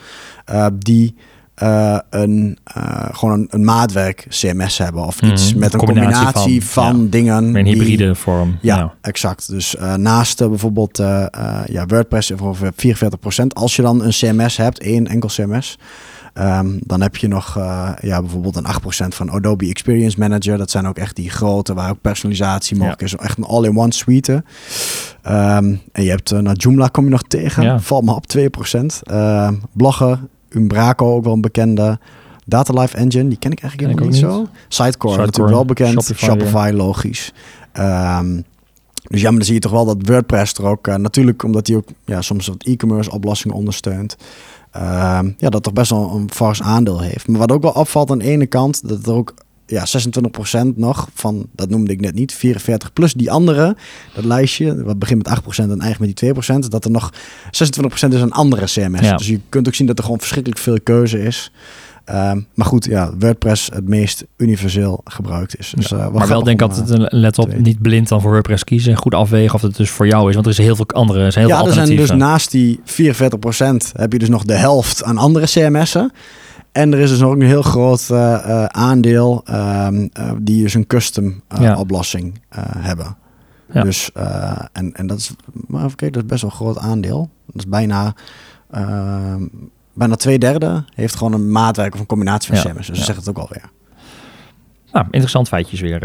eh, 0.46 0.68
die 0.74 1.16
eh, 1.56 1.98
een, 2.10 2.58
eh, 2.64 3.06
gewoon 3.12 3.40
een, 3.40 3.48
een 3.50 3.64
maatwerk 3.64 4.26
CMS 4.30 4.78
hebben 4.78 5.06
of 5.06 5.22
iets 5.22 5.50
Mhm, 5.52 5.60
met 5.60 5.74
een 5.74 5.80
combinatie 5.80 6.24
combinatie, 6.24 6.66
van, 6.66 6.84
van, 6.94 7.02
ja. 7.04 7.08
dingen. 7.10 7.44
Een 7.56 7.64
die- 7.64 7.74
hybride 7.74 8.16
vorm. 8.16 8.58
ja, 8.62 8.94
exact. 9.02 9.50
Dus 9.50 9.76
eh, 9.76 9.94
naast 9.94 10.38
bijvoorbeeld 10.50 10.98
ja, 11.66 11.86
WordPress 11.88 12.32
voor 12.36 12.48
ongeveer 12.48 12.74
44%. 12.74 13.54
Als 13.54 13.76
je 13.76 13.82
dan 13.82 14.04
een 14.04 14.10
CMS 14.12 14.58
hebt, 14.58 14.80
één 14.80 15.08
enkel 15.08 15.30
CMS, 15.30 15.78
ehm, 16.34 16.68
dan 16.80 17.02
heb 17.02 17.16
je 17.16 17.28
nog 17.28 17.56
ja, 18.02 18.20
bijvoorbeeld 18.22 18.56
een 18.56 18.66
8% 18.66 19.16
van 19.16 19.30
Adobe 19.32 19.70
Experience 19.70 20.20
Manager. 20.20 20.58
Dat 20.58 20.72
zijn 20.72 20.88
ook 20.88 20.98
echt 20.98 21.16
die 21.16 21.30
grote 21.30 21.74
waar 21.74 21.90
ook 21.90 22.02
personalisatie 22.02 22.76
mogelijk 22.78 23.02
is. 23.02 23.16
Echt 23.16 23.38
een 23.38 23.44
all-in-one 23.44 23.94
suite. 23.94 24.44
Ehm, 25.22 25.76
en 25.92 26.04
je 26.04 26.10
hebt, 26.10 26.32
uh, 26.32 26.40
nou, 26.40 26.56
Joomla 26.56 26.88
kom 26.88 27.04
je 27.04 27.10
nog 27.10 27.24
tegen. 27.24 27.82
Valt 27.82 28.06
me 28.06 28.14
op 28.16 28.28
2%. 28.28 29.02
Ehm 29.04 29.54
bloggen, 29.74 30.30
Umbraco 30.56 31.16
ook 31.16 31.24
wel 31.24 31.34
een 31.34 31.42
bekende. 31.42 32.00
Data 32.46 32.82
Life 32.82 32.98
Engine, 32.98 33.30
die 33.30 33.38
ken 33.38 33.52
ik 33.52 33.62
eigenlijk 33.62 33.92
ik 33.92 34.00
helemaal 34.00 34.22
niet 34.22 34.48
zo. 34.48 34.48
Sitecore, 34.68 35.14
Sitecore, 35.14 35.26
natuurlijk 35.26 35.56
wel 35.56 35.66
bekend. 35.66 36.04
Shopify, 36.04 36.26
Shopify, 36.26 36.72
logisch. 36.74 37.34
Ehm, 37.72 38.42
dus 39.08 39.22
ja, 39.22 39.30
maar 39.30 39.38
dan 39.38 39.46
zie 39.46 39.54
je 39.54 39.60
toch 39.60 39.72
wel 39.72 39.86
dat 39.86 39.98
WordPress 40.02 40.54
er 40.54 40.66
ook, 40.66 40.88
eh, 40.88 40.96
natuurlijk 40.96 41.44
omdat 41.44 41.68
hij 41.68 41.76
ook 41.76 41.88
ja, 42.06 42.22
soms 42.22 42.48
wat 42.48 42.64
e-commerce 42.64 43.12
oplossingen 43.12 43.58
ondersteunt, 43.58 44.18
ehm, 44.72 45.32
ja, 45.38 45.50
dat 45.50 45.64
toch 45.64 45.74
best 45.74 45.90
wel 45.90 46.16
een 46.16 46.32
fors 46.32 46.62
aandeel 46.62 47.02
heeft. 47.02 47.28
Maar 47.28 47.40
wat 47.40 47.52
ook 47.52 47.62
wel 47.62 47.72
opvalt 47.72 48.12
aan 48.12 48.18
de 48.18 48.26
ene 48.26 48.46
kant, 48.46 48.88
dat 48.88 49.06
er 49.06 49.14
ook 49.14 49.34
ja, 49.68 49.84
26% 49.86 50.76
nog 50.76 51.08
van, 51.14 51.46
dat 51.52 51.70
noemde 51.70 51.92
ik 51.92 52.02
net 52.02 52.14
niet, 52.16 52.34
44 52.34 52.94
plus 52.94 53.14
die 53.14 53.32
andere, 53.32 53.76
dat 54.16 54.26
lijstje, 54.26 54.84
wat 54.84 55.00
begint 55.00 55.28
met 55.28 55.40
8% 55.40 55.44
en 55.58 55.70
eindigt 55.80 56.00
met 56.00 56.18
die 56.18 56.34
2%, 56.34 56.68
dat 56.70 56.86
er 56.86 56.92
nog 56.92 57.14
26% 57.14 58.14
is 58.14 58.22
aan 58.22 58.32
andere 58.32 58.66
CMS. 58.66 59.00
Ja. 59.00 59.16
Dus 59.18 59.28
je 59.28 59.40
kunt 59.50 59.68
ook 59.68 59.76
zien 59.76 59.88
dat 59.88 59.98
er 59.98 60.04
gewoon 60.04 60.20
verschrikkelijk 60.20 60.62
veel 60.62 60.78
keuze 60.84 61.24
is. 61.24 61.52
Ehm, 62.06 62.40
maar 62.54 62.66
goed, 62.68 62.86
ja, 62.86 63.14
WordPress 63.20 63.70
het 63.74 63.88
meest 63.88 64.26
universeel 64.38 65.02
gebruikt 65.04 65.58
is. 65.60 65.74
Dus, 65.76 65.90
Ja, 65.90 65.98
eh, 65.98 66.10
maar 66.12 66.28
wel 66.28 66.44
denk 66.44 66.62
om, 66.62 66.70
altijd, 66.70 66.90
eh, 66.90 66.96
een- 67.10 67.20
let 67.20 67.38
op, 67.40 67.58
niet 67.58 67.82
blind 67.82 68.08
dan 68.08 68.22
voor 68.22 68.32
WordPress 68.32 68.64
kiezen. 68.64 68.92
en 68.92 68.98
Goed 68.98 69.14
afwegen 69.14 69.56
of 69.56 69.62
het 69.62 69.76
dus 69.76 69.90
voor 69.90 70.08
jou 70.08 70.28
is. 70.30 70.34
Want 70.34 70.46
er 70.46 70.52
is 70.52 70.58
heel 70.58 70.76
veel 70.76 70.88
andere, 70.88 71.24
er 71.24 71.32
zijn 71.32 71.46
heel 71.46 71.54
ja, 71.54 71.60
veel 71.60 71.70
er 71.70 71.74
zijn 71.74 71.88
dus 71.88 71.98
alternatieven. 72.00 72.32
naast 72.32 72.52
die 72.52 72.80
44% 72.84 73.92
heb 73.96 74.12
je 74.14 74.20
dus 74.20 74.30
nog 74.30 74.44
de 74.44 74.54
helft 74.54 75.04
aan 75.04 75.18
andere 75.18 75.46
CMS'en. 75.46 76.12
En 76.76 76.94
er 76.94 77.00
is 77.00 77.10
dus 77.10 77.20
nog 77.20 77.32
een 77.32 77.42
heel 77.42 77.62
groot 77.62 78.10
eh, 78.10 78.34
eh, 78.34 78.66
aandeel 78.66 79.42
eh, 79.46 79.88
die 80.38 80.62
dus 80.62 80.74
een 80.74 80.88
custom 80.88 81.42
Ja. 81.60 81.78
oplossing 81.78 82.42
hebben. 82.78 83.18
Ja. 83.72 83.82
Dus, 83.82 84.12
en, 84.72 84.94
en 84.94 85.08
dat 85.08 85.18
is, 85.18 85.32
maar 85.68 85.84
even 85.86 85.96
kijken, 85.96 86.12
dat 86.14 86.24
is 86.24 86.30
best 86.30 86.42
wel 86.42 86.52
een 86.52 86.58
groot 86.58 86.78
aandeel. 86.78 87.30
Dat 87.46 87.56
is 87.56 87.68
bijna, 87.68 88.14
ehm, 88.72 89.44
bijna 89.94 90.16
twee 90.16 90.40
derde 90.40 90.84
heeft 90.94 91.16
gewoon 91.16 91.34
een 91.34 91.52
maatwerk 91.52 91.94
of 91.94 92.00
een 92.00 92.06
combinatie 92.06 92.56
van 92.56 92.72
Ja. 92.72 92.78
Dus 92.78 92.88
dat 92.88 92.98
zegt 92.98 93.18
het 93.18 93.30
ook 93.30 93.38
alweer. 93.38 93.70
Nou, 94.92 95.06
interessant 95.12 95.48
feitjes 95.48 95.80
weer 95.80 96.00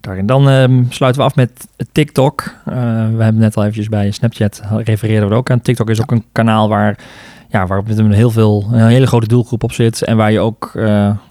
daarin. 0.00 0.26
Dan 0.26 0.48
ehm, 0.48 0.84
sluiten 0.88 1.22
we 1.22 1.28
af 1.28 1.36
met 1.36 1.66
TikTok. 1.92 2.54
We 2.64 2.72
hebben 2.72 3.38
net 3.38 3.56
al 3.56 3.62
eventjes 3.62 3.88
bij 3.88 4.10
Snapchat 4.10 4.62
refereerden 4.70 5.28
we 5.28 5.34
ook 5.34 5.50
aan. 5.50 5.60
TikTok 5.60 5.90
is 5.90 6.00
ook 6.00 6.10
een 6.10 6.24
kanaal 6.32 6.68
waar, 6.68 6.98
ja, 7.54 7.66
waar 7.66 7.82
met 7.86 7.98
een 7.98 8.12
heel 8.12 8.30
veel, 8.30 8.66
een 8.72 8.86
hele 8.86 9.06
grote 9.06 9.26
doelgroep 9.26 9.62
op 9.62 9.72
zit. 9.72 10.02
En 10.02 10.16
waar 10.16 10.32
je 10.32 10.40
ook, 10.40 10.70
eh, 10.74 10.84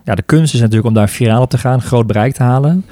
ja, 0.03 0.15
de 0.15 0.21
kunst 0.21 0.53
is 0.53 0.59
natuurlijk 0.59 0.87
om 0.87 0.93
daar 0.93 1.09
viraal 1.09 1.41
op 1.41 1.49
te 1.49 1.57
gaan, 1.57 1.81
groot 1.81 2.07
bereik 2.07 2.33
te 2.33 2.43
halen. 2.43 2.85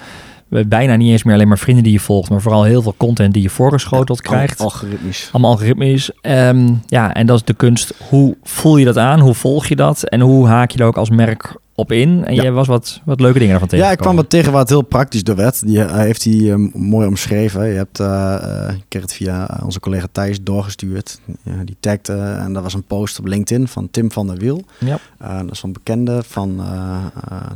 Bijna 0.68 0.96
niet 0.96 1.12
eens 1.12 1.24
meer 1.24 1.34
alleen 1.34 1.48
maar 1.48 1.58
vrienden 1.58 1.84
die 1.84 1.94
je 1.94 2.00
volgt, 2.00 2.30
maar 2.30 2.42
vooral 2.42 2.64
heel 2.64 2.82
veel 2.82 2.94
content 2.98 3.34
die 3.34 3.44
je 3.44 3.50
voorgeschoteld 3.50 4.22
krijgt. 4.22 4.60
al- 4.60 4.66
Algoritmisch. 4.66 5.30
Allemaal 5.32 5.52
algoritmisch. 5.52 6.12
Ehm, 6.22 6.70
ja, 6.86 7.14
en 7.14 7.26
dat 7.26 7.38
is 7.38 7.44
de 7.44 7.54
kunst. 7.54 7.94
Hoe 8.10 8.38
voel 8.44 8.78
je 8.78 8.86
dat 8.86 8.98
aan? 8.98 9.20
Hoe 9.20 9.34
volg 9.34 9.66
je 9.66 9.76
dat? 9.76 10.04
En 10.04 10.20
hoe 10.22 10.48
haak 10.48 10.72
je 10.72 10.80
er 10.80 10.86
ook 10.86 10.98
als 10.98 11.10
merk 11.10 11.56
op 11.76 11.92
in? 11.92 12.26
En 12.26 12.36
Ja. 12.36 12.42
jij 12.42 12.52
was 12.52 12.68
wat, 12.68 13.02
wat 13.06 13.20
leuke 13.20 13.40
dingen 13.40 13.54
ervan 13.54 13.68
tegen. 13.68 13.86
Ja, 13.86 13.92
ik 13.92 13.98
kwam 13.98 14.16
wat 14.16 14.30
tegen 14.30 14.52
wat 14.52 14.70
heel 14.70 14.82
praktisch 14.82 15.24
door 15.24 15.36
werd. 15.36 15.66
Die 15.66 15.84
eh, 15.84 15.96
heeft 15.96 16.24
hij 16.24 16.52
eh, 16.52 16.74
mooi 16.74 17.08
omschreven. 17.08 17.68
Je 17.68 17.76
hebt, 17.76 18.00
eh, 18.00 18.76
ik 18.76 18.84
kreeg 18.88 19.02
het 19.02 19.14
via 19.14 19.60
onze 19.64 19.80
collega 19.80 20.08
Thijs 20.12 20.44
doorgestuurd. 20.44 21.20
Die 21.64 21.76
tagde 21.80 22.14
en 22.14 22.54
dat 22.54 22.64
was 22.64 22.74
een 22.74 22.84
post 22.84 23.20
op 23.20 23.26
LinkedIn 23.26 23.68
van 23.68 23.88
Tim 23.92 24.12
van 24.12 24.28
der 24.28 24.38
Wiel. 24.38 24.64
Ja. 24.80 25.00
Dat 25.20 25.52
is 25.52 25.64
een 25.64 25.74
bekende 25.74 26.24
van 26.28 26.58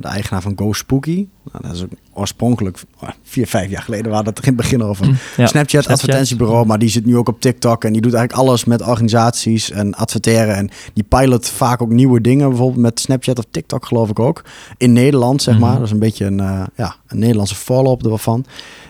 de 0.02 0.08
eigenaar 0.08 0.42
van 0.42 0.54
Go 0.56 0.74
Spooky. 0.74 1.28
Nou, 1.52 1.64
dat 1.68 1.76
is 1.76 1.84
ook 1.84 1.90
oorspronkelijk 2.14 2.80
vier, 3.24 3.48
vijf 3.48 3.70
jaar 3.70 3.82
geleden. 3.82 4.14
Het 4.14 4.28
er 4.28 4.44
in 4.44 4.44
het 4.44 4.56
begin 4.56 4.84
over. 4.84 5.06
Ja. 5.06 5.14
Snapchat, 5.48 5.70
Snapchat. 5.70 5.92
advertentiebureau, 5.92 6.66
maar 6.66 6.80
die 6.80 6.90
zit 6.90 7.06
nu 7.06 7.18
ook 7.18 7.28
op 7.28 7.42
TikTok 7.42 7.84
en 7.84 7.94
die 7.94 8.02
doet 8.02 8.14
eigenlijk 8.14 8.48
alles 8.48 8.66
met 8.66 8.82
organisaties 8.82 9.72
en 9.72 9.94
adverteren. 9.94 10.56
En 10.56 10.70
die 10.94 11.04
pilot 11.04 11.50
vaak 11.50 11.82
ook 11.82 11.90
nieuwe 11.90 12.22
dingen, 12.22 12.50
bijvoorbeeld 12.50 12.82
met 12.82 13.00
Snapchat 13.00 13.38
of 13.38 13.46
TikTok 13.52 13.86
geloof 13.86 14.05
ik 14.10 14.20
ook. 14.20 14.44
In 14.78 14.94
Nederland, 14.94 15.42
zeg 15.42 15.60
maar. 15.60 15.70
Mhm. 15.70 15.78
Dat 15.78 15.86
is 15.88 15.92
een 15.94 16.00
beetje 16.00 16.26
een, 16.26 16.40
eh, 16.40 16.64
ja, 16.76 16.96
een 17.08 17.20
Nederlandse 17.20 17.56
follow-up 17.56 18.06
ervan. 18.06 18.46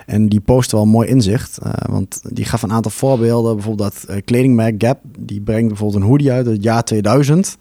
En 0.05 0.29
die 0.29 0.39
postte 0.39 0.75
wel 0.75 0.83
een 0.85 0.91
mooi 0.91 1.07
inzicht, 1.07 1.57
eh, 1.57 1.71
want 1.89 2.21
die 2.29 2.45
gaf 2.45 2.61
een 2.61 2.71
aantal 2.71 2.91
voorbeelden. 2.91 3.55
Bijvoorbeeld 3.55 3.93
dat 3.93 4.03
eh, 4.03 4.21
kledingmerk 4.25 4.75
Gap, 4.83 4.99
die 5.19 5.41
brengt 5.41 5.67
bijvoorbeeld 5.67 6.01
een 6.03 6.09
hoodie 6.09 6.31
uit 6.31 6.45
het 6.45 6.63
jaar 6.63 6.83
2000 6.83 7.57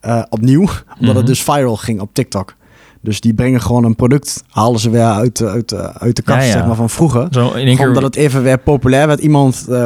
eh, 0.00 0.22
opnieuw, 0.28 0.60
omdat 0.98 0.98
Mhm. 1.00 1.16
het 1.16 1.26
dus 1.26 1.42
viral 1.42 1.76
ging 1.76 2.00
op 2.00 2.10
TikTok. 2.12 2.54
Dus 3.02 3.20
die 3.20 3.34
brengen 3.34 3.60
gewoon 3.60 3.84
een 3.84 3.94
product, 3.96 4.44
halen 4.50 4.80
ze 4.80 4.90
weer 4.90 5.02
uit, 5.04 5.36
de- 5.36 5.48
uit, 5.48 5.74
uit 5.98 6.16
de 6.16 6.22
kast 6.22 6.38
Ja, 6.38 6.44
ja. 6.44 6.52
Zeg 6.52 6.66
maar, 6.66 6.74
van 6.76 6.90
vroeger. 6.90 7.26
Zo 7.30 7.40
in 7.40 7.46
één 7.46 7.54
Gewoon 7.62 7.76
keer 7.76 7.86
omdat 7.86 8.02
het 8.02 8.16
even 8.16 8.42
weer 8.42 8.58
populair 8.58 9.06
werd. 9.06 9.20
Iemand, 9.20 9.66
eh, 9.68 9.82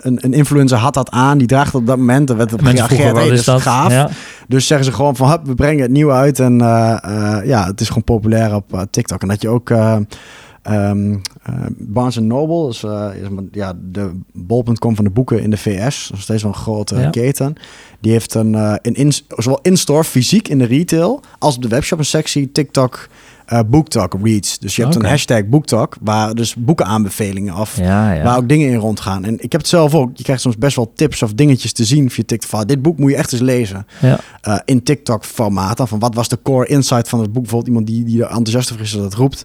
een, 0.00 0.18
een 0.20 0.32
influencer 0.32 0.78
had 0.78 0.94
dat 0.94 1.10
aan, 1.10 1.38
die 1.38 1.46
draagt 1.46 1.74
op 1.74 1.86
dat 1.86 1.96
moment. 1.96 2.30
Er 2.30 2.36
werd 2.36 2.52
op 2.52 2.60
gereageerd, 2.62 3.16
hey, 3.16 3.24
dat 3.24 3.32
is 3.38 3.44
dat? 3.44 3.60
gaaf. 3.60 3.92
Ja. 3.92 4.08
Dus 4.48 4.66
zeggen 4.66 4.86
ze 4.86 4.92
gewoon 4.92 5.16
van, 5.16 5.28
hup, 5.30 5.46
we 5.46 5.54
brengen 5.54 5.82
het 5.82 5.90
nieuw 5.90 6.12
uit. 6.12 6.40
En 6.40 6.60
eh, 6.60 6.96
eh, 7.02 7.46
ja, 7.46 7.66
het 7.66 7.80
is 7.80 7.88
gewoon 7.88 8.04
populair 8.04 8.54
op 8.54 8.86
TikTok. 8.90 9.22
En 9.22 9.28
dat 9.28 9.42
je 9.42 9.48
ook... 9.48 9.70
eh, 10.66 11.54
Barnes 11.78 12.18
Noble 12.18 12.68
is, 12.68 12.82
eh, 12.82 13.08
is 13.22 13.28
ja, 13.52 13.72
de 13.90 14.10
bol.com 14.32 14.94
van 14.96 15.04
de 15.04 15.10
boeken 15.10 15.42
in 15.42 15.50
de 15.50 15.56
VS. 15.56 16.08
Nog 16.10 16.20
steeds 16.20 16.42
wel 16.42 16.52
een 16.52 16.58
grote 16.58 16.98
Ja. 16.98 17.10
keten. 17.10 17.54
Die 18.00 18.12
heeft 18.12 18.34
een, 18.34 18.54
eh, 18.54 18.74
een 18.82 18.94
in, 18.94 19.12
zowel 19.28 19.58
in-store, 19.62 20.04
fysiek 20.04 20.48
in 20.48 20.58
de 20.58 20.64
retail, 20.64 21.20
als 21.38 21.56
op 21.56 21.62
de 21.62 21.68
webshop 21.68 21.98
een 21.98 22.04
sectie 22.04 22.52
TikTok 22.52 23.08
BookTalk 23.66 24.14
reads. 24.22 24.58
Dus 24.58 24.76
je 24.76 24.82
hebt 24.82 24.94
een 24.94 25.04
hashtag 25.04 25.44
BookTalk, 25.46 25.96
waar 26.00 26.34
dus 26.34 26.54
boekenaanbevelingen 26.54 27.54
Ja, 27.76 28.12
ja. 28.12 28.22
waar 28.22 28.36
ook 28.36 28.48
dingen 28.48 28.68
in 28.68 28.76
rondgaan. 28.78 29.24
En 29.24 29.34
ik 29.34 29.52
heb 29.52 29.60
het 29.60 29.70
zelf 29.70 29.94
ook. 29.94 30.10
Je 30.16 30.22
krijgt 30.22 30.42
soms 30.42 30.56
best 30.56 30.76
wel 30.76 30.92
tips 30.94 31.22
of 31.22 31.32
dingetjes 31.34 31.72
te 31.72 31.84
zien 31.84 32.10
via 32.10 32.24
TikTok. 32.26 32.50
Van, 32.50 32.66
dit 32.66 32.82
boek 32.82 32.98
moet 32.98 33.10
je 33.10 33.16
echt 33.16 33.32
eens 33.32 33.40
lezen. 33.42 33.86
ja. 34.00 34.18
In 34.64 34.82
TikTok-formaat. 34.82 35.76
Dan 35.76 35.88
Van 35.88 35.98
wat 35.98 36.14
was 36.14 36.28
de 36.28 36.38
core 36.42 36.66
insight 36.66 37.08
van 37.08 37.20
het 37.20 37.32
boek? 37.32 37.42
Bijvoorbeeld 37.42 37.68
iemand 37.68 37.86
die, 37.86 38.04
die 38.04 38.22
er 38.22 38.28
enthousiast 38.28 38.72
over 38.72 38.84
is 38.84 38.92
dat 38.92 39.02
het 39.04 39.14
roept. 39.14 39.44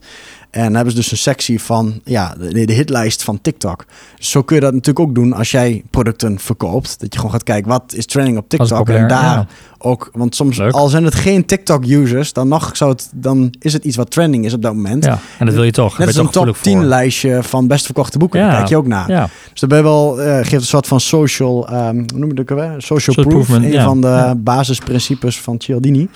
En 0.52 0.76
hebben 0.76 0.92
ze 0.94 1.00
dus 1.00 1.12
een 1.12 1.18
sectie 1.18 1.62
van 1.62 2.02
ja, 2.04 2.36
de, 2.40 2.66
de 2.66 2.74
hitlijst 2.74 3.24
van 3.24 3.42
TikTok. 3.42 3.86
Dus 4.18 4.30
zo 4.30 4.42
kun 4.42 4.56
je 4.56 4.62
dat 4.62 4.72
natuurlijk 4.74 5.08
ook 5.08 5.16
doen 5.16 5.34
als 5.34 5.52
jij 5.52 5.84
producten 5.90 6.40
verkoopt. 6.40 7.00
Dat 7.00 7.14
je 7.14 7.20
gewoon 7.20 7.34
gaat 7.34 7.44
kijken 7.44 7.70
wat 7.70 7.94
is 7.96 8.06
trending 8.06 8.38
op 8.38 8.50
TikTok. 8.50 8.78
populair, 8.78 9.02
En 9.02 9.08
daar 9.08 9.24
ja. 9.24 9.48
ook, 9.78 10.10
want 10.14 10.36
soms 10.36 10.58
Leuk. 10.58 10.74
al 10.74 10.88
zijn 10.88 11.04
het 11.04 11.16
geen 11.16 11.46
TikTok-users, 11.46 12.34
dan 12.34 12.48
nog 12.48 12.78
zou 12.78 12.92
het, 12.92 13.10
dan 13.14 13.54
is 13.60 13.74
het 13.74 13.84
iets 13.84 13.96
wat 13.96 14.12
trending 14.12 14.46
is 14.46 14.54
op 14.54 14.62
dat 14.62 14.74
moment. 14.74 15.06
ja, 15.06 15.20
en 15.40 15.46
dat 15.46 15.56
wil 15.56 15.64
je 15.64 15.72
toch. 15.72 15.98
Net 15.98 16.08
als 16.08 16.16
een 16.16 16.24
top 16.24 16.34
gevoelig 16.34 16.62
10 16.62 16.78
voor. 16.78 16.84
lijstje 16.84 17.44
van 17.44 17.68
best 17.68 17.86
verkochte 17.86 18.18
boeken. 18.18 18.40
Ja. 18.40 18.48
Daar 18.48 18.56
kijk 18.56 18.70
je 18.70 18.78
ook 18.78 18.88
naar. 18.88 19.10
Ja, 19.10 19.30
Dus 19.52 19.60
dan 19.60 19.70
ben 19.70 19.84
wel, 19.84 20.22
eh, 20.22 20.36
geeft 20.36 20.52
een 20.54 20.62
soort 20.62 20.88
van 20.88 21.00
social, 21.00 21.68
ehm, 21.68 21.96
hoe 21.96 22.20
noem 22.20 22.30
je 22.36 22.44
dat? 22.44 22.48
Social 22.48 23.00
Social 23.00 23.26
proof. 23.26 23.50
Een 23.50 23.82
van 23.82 24.02
de 24.02 24.34
basisprincipes 24.38 25.40
van 25.40 25.60
Cialdini. 25.62 26.10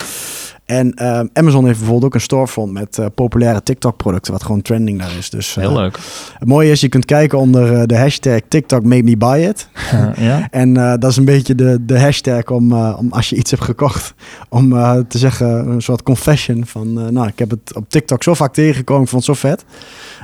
En 0.65 0.93
ehm, 0.93 1.27
Amazon 1.33 1.65
heeft 1.65 1.77
bijvoorbeeld 1.77 2.05
ook 2.05 2.13
een 2.13 2.21
storefront 2.21 2.71
met 2.71 2.97
eh, 2.97 3.05
populaire 3.15 3.63
TikTok-producten, 3.63 4.31
wat 4.31 4.43
gewoon 4.43 4.61
trending 4.61 4.99
daar 4.99 5.17
is. 5.17 5.29
Dus 5.29 5.57
eh, 5.57 5.63
heel 5.63 5.73
leuk. 5.73 5.99
het 6.39 6.47
mooie 6.47 6.71
is, 6.71 6.81
je 6.81 6.89
kunt 6.89 7.05
kijken 7.05 7.37
onder 7.37 7.73
eh, 7.73 7.83
de 7.85 7.97
hashtag 7.97 8.39
TikTok 8.47 8.83
made 8.83 9.03
me 9.03 9.17
buy 9.17 9.39
it. 9.39 9.67
ja. 10.15 10.47
En 10.51 10.77
eh, 10.77 10.93
dat 10.99 11.11
is 11.11 11.17
een 11.17 11.25
beetje 11.25 11.55
de, 11.55 11.85
de 11.85 11.99
hashtag 11.99 12.45
om, 12.49 12.71
eh, 12.71 12.95
om 12.97 13.11
als 13.11 13.29
je 13.29 13.35
iets 13.35 13.51
hebt 13.51 13.63
gekocht, 13.63 14.13
om 14.49 14.73
eh, 14.73 14.97
te 15.07 15.17
zeggen, 15.17 15.67
een 15.67 15.81
soort 15.81 16.03
confession 16.03 16.65
van, 16.65 16.99
eh, 16.99 17.07
nou, 17.07 17.27
ik 17.27 17.39
heb 17.39 17.49
het 17.49 17.75
op 17.75 17.89
TikTok 17.89 18.23
zo 18.23 18.33
vaak 18.33 18.53
tegengekomen, 18.53 19.03
ik 19.03 19.09
vond 19.09 19.25
het 19.25 19.37
zo 19.37 19.47
vet. 19.47 19.65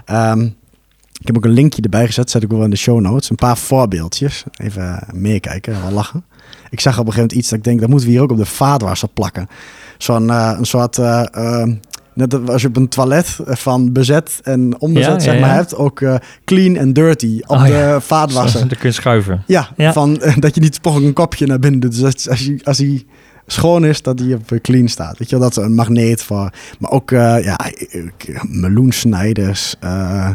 Ehm, 0.05 0.41
ik 1.19 1.27
heb 1.27 1.37
ook 1.37 1.45
een 1.45 1.51
linkje 1.51 1.81
erbij 1.81 2.05
gezet, 2.05 2.29
zet 2.29 2.43
ik 2.43 2.49
wel 2.49 2.63
in 2.63 2.69
de 2.69 2.75
show 2.75 2.99
notes. 2.99 3.29
Een 3.29 3.35
paar 3.35 3.57
voorbeeldjes. 3.57 4.43
Even 4.57 5.03
meekijken, 5.13 5.81
wel 5.81 5.91
lachen. 5.91 6.23
Ik 6.69 6.79
zag 6.79 6.93
op 6.93 7.05
een 7.05 7.11
gegeven 7.11 7.21
moment 7.21 7.31
iets 7.31 7.49
dat 7.49 7.57
ik 7.57 7.63
denk, 7.63 7.79
dat 7.79 7.89
moeten 7.89 8.07
we 8.07 8.13
hier 8.13 8.23
ook 8.23 8.31
op 8.31 8.37
de 8.37 8.45
vaatwasser 8.45 9.09
plakken. 9.09 9.47
Zo'n 10.01 10.29
eh, 10.29 10.53
een 10.57 10.65
soort, 10.65 10.97
eh, 10.97 11.23
eh, 11.31 11.67
net 12.13 12.49
als 12.49 12.61
je 12.61 12.67
op 12.67 12.75
een 12.77 12.87
toilet 12.87 13.37
van 13.45 13.91
bezet 13.91 14.39
en 14.43 14.75
onbezet 14.79 15.11
Ja, 15.13 15.19
zeg 15.19 15.33
ja, 15.33 15.39
maar 15.39 15.49
ja. 15.49 15.55
hebt, 15.55 15.75
ook 15.75 16.01
eh, 16.01 16.15
clean 16.45 16.75
en 16.75 16.93
dirty 16.93 17.39
op 17.47 17.55
Oh, 17.57 17.63
de 17.65 17.71
ja. 17.71 17.99
vaatwasser. 18.01 18.67
Daar 18.67 18.77
kun 18.77 18.89
je 18.89 18.95
schuiven. 18.95 19.43
Ja, 19.47 19.69
Ja. 19.77 19.93
Van, 19.93 20.21
eh, 20.21 20.35
dat 20.39 20.55
je 20.55 20.61
niet 20.61 20.79
ongeluk 20.81 21.07
een 21.07 21.13
kopje 21.13 21.45
naar 21.45 21.59
binnen 21.59 21.79
doet. 21.79 21.91
Dus 21.95 22.03
als, 22.03 22.29
als, 22.29 22.39
hij, 22.39 22.59
als 22.63 22.77
hij 22.77 23.05
schoon 23.51 23.85
is, 23.85 24.01
dat 24.01 24.19
hij 24.19 24.33
op 24.33 24.51
eh, 24.51 24.59
clean 24.61 24.87
staat. 24.87 25.17
Weet 25.17 25.29
je 25.29 25.37
wel, 25.37 25.49
dat 25.49 25.57
is 25.57 25.63
een 25.63 25.75
magneet 25.75 26.23
voor. 26.23 26.49
Maar 26.79 26.91
ook 26.91 27.11
eh, 27.11 27.43
ja, 27.43 27.59
meloensnijders, 28.47 29.75
eh, 29.79 30.29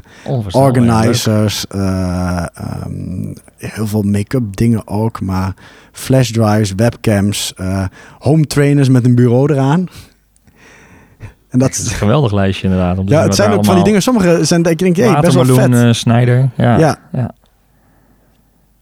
organizers, 0.50 1.66
eh, 1.66 2.46
ehm, 2.54 3.34
heel 3.56 3.86
veel 3.86 4.02
make-up 4.02 4.56
dingen 4.56 4.88
ook. 4.88 5.20
Maar 5.20 5.54
flashdrives, 5.92 6.72
webcams, 6.76 7.54
home 8.18 8.46
trainers 8.46 8.88
met 8.88 9.04
een 9.04 9.14
bureau 9.14 9.52
eraan. 9.52 9.86
En 11.48 11.58
dat 11.58 11.70
is 11.76 11.90
een 11.90 11.96
geweldig 11.96 12.32
lijstje 12.32 12.66
inderdaad. 12.66 12.98
om 12.98 13.08
ja, 13.08 13.22
het 13.22 13.34
zijn 13.34 13.50
ook 13.50 13.64
van 13.64 13.74
die 13.74 13.84
dingen. 13.84 14.02
Sommige 14.02 14.44
zijn 14.44 14.64
ik 14.64 14.78
denk, 14.78 14.96
hey, 14.96 15.20
best 15.20 15.34
wel 15.34 15.44
vet. 15.44 15.96
snijder. 15.96 16.50
Ja. 16.56 16.78
Ja. 16.78 16.98
Ja. 17.12 17.34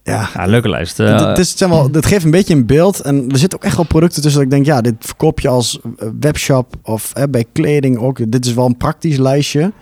Ja, 0.04 0.28
Ja, 0.34 0.46
leuke 0.46 0.68
lijst. 0.68 1.00
Eh, 1.00 1.26
Het, 1.26 1.38
is, 1.38 1.56
zeg 1.56 1.70
het 1.92 2.06
geeft 2.06 2.24
een 2.24 2.30
beetje 2.30 2.54
een 2.54 2.66
beeld. 2.66 3.00
En 3.00 3.30
er 3.30 3.38
zitten 3.38 3.58
ook 3.58 3.64
echt 3.64 3.76
wel 3.76 3.86
producten 3.86 4.22
tussen 4.22 4.40
dat 4.40 4.50
ik 4.50 4.54
denk, 4.56 4.66
ja, 4.76 4.80
dit 4.80 4.94
verkoop 4.98 5.40
je 5.40 5.48
als 5.48 5.80
eh, 5.98 6.08
webshop 6.20 6.74
of 6.82 7.12
eh, 7.14 7.22
bij 7.30 7.44
kleding 7.52 7.98
ook. 7.98 8.30
Dit 8.32 8.46
is 8.46 8.54
wel 8.54 8.66
een 8.66 8.76
praktisch 8.76 9.16
lijstje. 9.16 9.72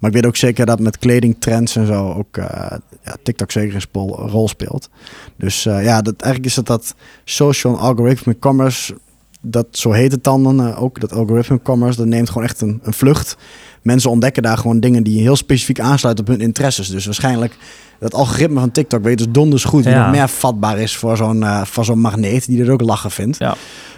Maar 0.00 0.10
ik 0.10 0.16
weet 0.16 0.26
ook 0.26 0.36
zeker 0.36 0.66
dat 0.66 0.80
met 0.80 0.98
kledingtrends 0.98 1.76
en 1.76 1.86
zo 1.86 2.12
ook 2.12 2.36
ja, 2.36 2.80
TikTok 3.22 3.50
zeker 3.50 3.74
een 3.74 3.80
spol- 3.80 4.16
rol 4.28 4.48
speelt. 4.48 4.88
Dus 5.36 5.62
ja, 5.62 6.02
dat, 6.02 6.14
eigenlijk 6.20 6.50
is 6.50 6.54
dat 6.54 6.66
dat 6.66 6.94
social 7.24 7.78
algorithm 7.78 8.32
commerce, 8.38 8.94
dat, 9.40 9.66
zo 9.70 9.90
heet 9.92 10.12
het 10.12 10.24
dan, 10.24 10.42
dan 10.42 10.74
ook, 10.76 11.00
dat 11.00 11.12
algoritme 11.12 11.62
commerce, 11.62 11.98
dat 11.98 12.06
neemt 12.06 12.28
gewoon 12.28 12.44
echt 12.44 12.60
een, 12.60 12.80
een 12.82 12.92
vlucht. 12.92 13.36
Mensen 13.82 14.10
ontdekken 14.10 14.42
daar 14.42 14.58
gewoon 14.58 14.80
dingen 14.80 15.02
die 15.02 15.20
heel 15.20 15.36
specifiek 15.36 15.80
aansluiten 15.80 16.24
op 16.24 16.30
hun 16.30 16.40
interesses. 16.40 16.88
Dus 16.88 17.04
waarschijnlijk 17.04 17.56
dat 17.98 18.14
algoritme 18.14 18.60
van 18.60 18.70
TikTok 18.70 19.02
weet 19.02 19.18
dus 19.18 19.26
donders 19.30 19.64
goed 19.64 19.84
wie 19.84 19.92
Ja. 19.92 20.02
nog 20.02 20.10
meer 20.14 20.28
vatbaar 20.28 20.78
is 20.78 20.96
voor 20.96 21.16
zo'n 21.16 21.42
eh, 21.42 21.64
voor 21.64 21.84
zo'n 21.84 22.00
magneet 22.00 22.46
die 22.46 22.62
er 22.64 22.70
ook 22.70 22.80
lachen 22.80 23.10
vindt. 23.10 23.38
Ja. 23.38 23.54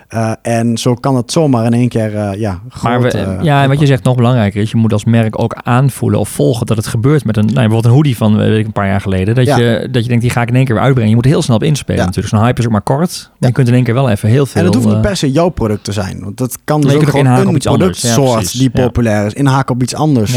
Eh, 0.08 0.32
en 0.42 0.78
zo 0.78 0.94
kan 0.94 1.16
het 1.16 1.32
zomaar 1.32 1.64
in 1.64 1.72
één 1.72 1.88
keer 1.88 2.16
eh, 2.16 2.40
ja, 2.40 2.50
Maar 2.82 3.00
groot, 3.00 3.12
we, 3.12 3.18
eh, 3.18 3.42
ja, 3.42 3.62
en 3.62 3.68
wat 3.68 3.80
je 3.80 3.86
zegt 3.86 4.04
nog 4.04 4.16
belangrijker 4.16 4.60
is, 4.62 4.70
je 4.70 4.76
moet 4.76 4.92
als 4.92 5.04
merk 5.04 5.38
ook 5.42 5.54
aanvoelen 5.62 6.20
of 6.20 6.28
volgen 6.28 6.66
dat 6.66 6.76
het 6.76 6.86
gebeurt 6.86 7.24
met 7.24 7.36
een, 7.36 7.42
nou, 7.44 7.54
bijvoorbeeld 7.54 7.84
een 7.84 7.90
hoodie 7.90 8.16
van 8.16 8.36
weet 8.36 8.58
ik, 8.58 8.66
een 8.66 8.72
paar 8.72 8.86
jaar 8.86 9.00
geleden. 9.00 9.34
Dat, 9.34 9.46
Ja. 9.46 9.56
je, 9.56 9.88
dat 9.90 10.02
je 10.02 10.08
denkt, 10.08 10.22
die 10.22 10.30
ga 10.32 10.42
ik 10.42 10.48
in 10.48 10.54
één 10.54 10.64
keer 10.64 10.74
weer 10.74 10.84
uitbrengen. 10.84 11.10
Je 11.10 11.16
moet 11.16 11.24
heel 11.24 11.42
snel 11.42 11.56
op 11.56 11.62
inspelen 11.62 11.98
Ja. 12.00 12.04
natuurlijk. 12.06 12.34
Zo'n 12.34 12.44
hype 12.44 12.60
is 12.60 12.66
ook 12.66 12.72
maar 12.72 12.82
kort. 12.82 13.28
Maar 13.30 13.36
Ja. 13.38 13.46
je 13.46 13.52
kunt 13.52 13.68
in 13.68 13.74
één 13.74 13.84
keer 13.84 13.94
wel 13.94 14.10
even 14.10 14.28
heel 14.28 14.46
veel... 14.46 14.60
En 14.60 14.66
het 14.66 14.74
hoeft 14.76 14.86
niet 14.86 15.00
per 15.00 15.16
se 15.16 15.32
jouw 15.32 15.48
product 15.48 15.84
te 15.84 15.92
zijn. 15.92 16.20
Want 16.20 16.36
dat 16.38 16.58
kan 16.64 16.80
dus 16.80 16.94
ook 16.94 17.08
gewoon 17.08 17.26
een 17.26 17.48
op 17.48 17.54
iets 17.56 17.66
anders. 17.66 18.02
Ja, 18.02 18.14
productsoort 18.14 18.52
die 18.58 18.70
Ja. 18.72 18.82
populair 18.82 19.26
is. 19.26 19.32
Inhaken 19.32 19.74
op 19.74 19.82
iets 19.82 19.94
anders. 19.94 20.32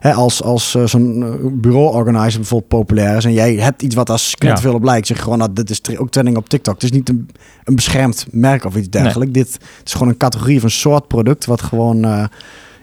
Hè, 0.00 0.12
als 0.12 0.42
als 0.42 0.74
eh, 0.74 0.86
zo'n 0.86 1.22
eh, 1.22 1.50
bureau-organizer 1.52 2.40
bijvoorbeeld 2.40 2.70
populair 2.70 3.16
is... 3.16 3.24
en 3.24 3.32
jij 3.32 3.54
hebt 3.54 3.82
iets 3.82 3.94
wat 3.94 4.10
als 4.10 4.34
Ja. 4.38 4.56
veel 4.56 4.74
op 4.74 4.84
lijkt... 4.84 5.06
zeg 5.06 5.22
gewoon, 5.22 5.38
nou, 5.38 5.52
dit 5.52 5.70
is 5.70 5.80
ook 5.96 6.10
trending 6.10 6.36
op 6.36 6.48
TikTok. 6.48 6.74
Het 6.74 6.82
is 6.82 6.90
niet 6.90 7.08
een, 7.08 7.28
een 7.64 7.74
beschermd 7.74 8.26
merk 8.30 8.64
of 8.64 8.76
iets 8.76 8.88
dergelijks. 8.88 9.32
Dit 9.32 9.52
het 9.52 9.86
is 9.88 9.92
gewoon 9.92 10.08
een 10.08 10.16
categorie 10.16 10.62
een 10.62 10.70
soort 10.70 11.08
product... 11.08 11.46
wat 11.46 11.62
gewoon 11.62 12.04
eh, 12.04 12.24